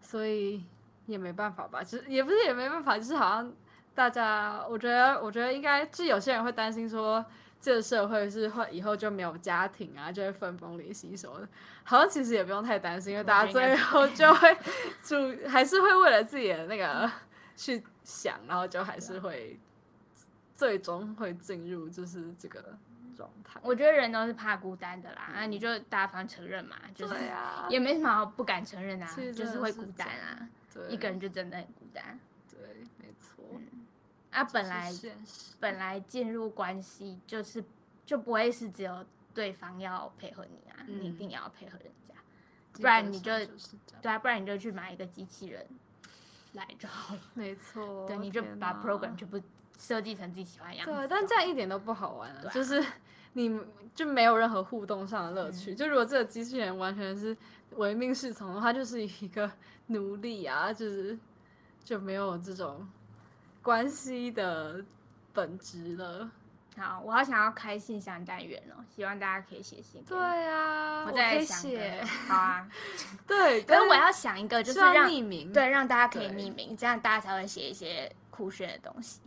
[0.00, 0.64] 所以
[1.06, 3.52] 也没办法吧，其实也不是也没办法，就是好像
[3.96, 7.24] 大家，我觉得，我觉得应该，就有些人会担心说，
[7.60, 11.48] 这个社会是会以后就没有家庭啊，就会分崩离析什么的，
[11.82, 14.56] 好像其实也不用太担心，因为大家最后就会
[15.02, 15.16] 主
[15.48, 17.10] 还是会为了自己的那个
[17.56, 19.58] 去想，然后就还是会
[20.62, 22.78] 最终会进入就是这个
[23.16, 23.58] 状态。
[23.64, 27.16] 我觉得人都是怕孤单的啦，那你就大方承认嘛，就是
[27.68, 32.16] 也没什么好不敢承认啊就是会孤单啊，对一个人就真的很孤单
[32.48, 32.60] 对，
[32.98, 33.44] 没错。
[34.30, 34.44] 啊。
[34.44, 34.92] 本来
[35.58, 37.64] 本来进入关系就是
[38.06, 39.04] 就不会是只有
[39.34, 42.14] 对方要配合你啊，你一嗯定也要配合人家。
[42.74, 43.32] 不然你就
[44.00, 45.66] 对啊，不然你就去买一个机器人
[46.52, 47.20] 来就好了。
[47.34, 49.40] 没错，对，你就把 program 全部
[49.78, 50.92] 设计成自己喜欢的样子。
[50.92, 52.84] 对，但这样一点都不好玩啊，啊就是
[53.32, 53.60] 你
[53.94, 55.74] 就没有任何互动上的乐趣。
[55.74, 57.36] 就如果这个机器人完全是
[57.76, 59.50] 唯命是从的话，就是一个
[59.86, 61.18] 奴隶啊，就是
[61.84, 62.88] 就没有这种
[63.62, 64.84] 关系的
[65.32, 66.30] 本质了。
[66.78, 70.02] 好，我好想要开信箱单元哦，希望大家可以写信。
[70.04, 70.18] 对
[70.48, 72.66] 啊，我再想写，好啊。
[73.28, 79.20] 对， 可是我要想一个，就是要让匿名，对让大家可以匿名，这样大家才会写一些酷炫的东西。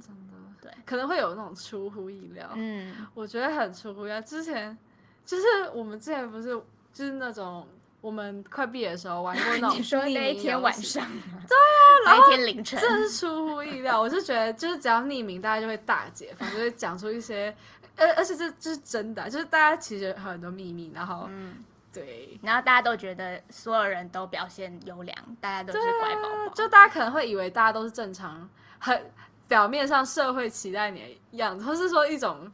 [0.86, 2.50] 可能会有那种出乎意料。
[2.56, 4.20] 嗯，我觉得很出乎意料。
[4.22, 4.78] 之前
[5.26, 5.44] 就是
[5.74, 6.50] 我们之前不是
[6.94, 7.68] 就是那种
[8.02, 11.04] 我们快毕业的时候玩过那种 你说匿那一名游戏天晚上，
[11.48, 14.00] 对啊，那一天凌晨，真是出乎意料。
[14.02, 17.56] 我就觉得就是只要匿名，大家就会大解放，就会讲出一些，
[17.98, 21.56] 而而且这这是真的啊，就是大家其实有很多秘密，然后嗯，
[21.92, 22.40] 对。
[22.44, 28.48] 然后大家都觉得所有人都表现优良，大家都是乖宝宝，就大家可能会以为大家都是正常，
[28.78, 29.12] 很
[29.48, 32.52] 表面上社会期待你的样子，或是说一种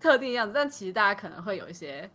[0.00, 2.10] 特定样子，但其实大家可能会有一些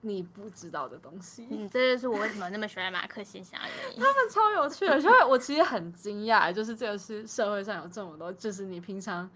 [0.00, 1.46] 你不知道的东西。
[1.50, 4.00] 嗯，这就是我为什么那么喜欢马克信箱的原因。
[4.00, 9.28] 他们超有趣的，所以我其实很惊讶，就是这个是社会上有这么多，就是你平常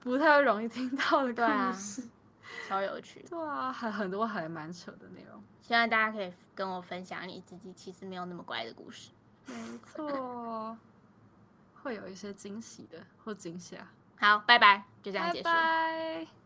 [0.00, 2.02] 不太容易听到的故事。
[2.68, 5.40] 超有趣，对啊，很很多还蛮扯的内容。
[5.62, 9.10] 希望大家可以跟我分享你自己其实没有那么乖的故事。
[9.46, 9.54] 没
[9.84, 10.76] 错，
[11.86, 13.76] 会有一些惊喜的或惊吓。
[14.18, 15.44] 好，拜拜，就这样结束。
[15.44, 16.45] 拜拜。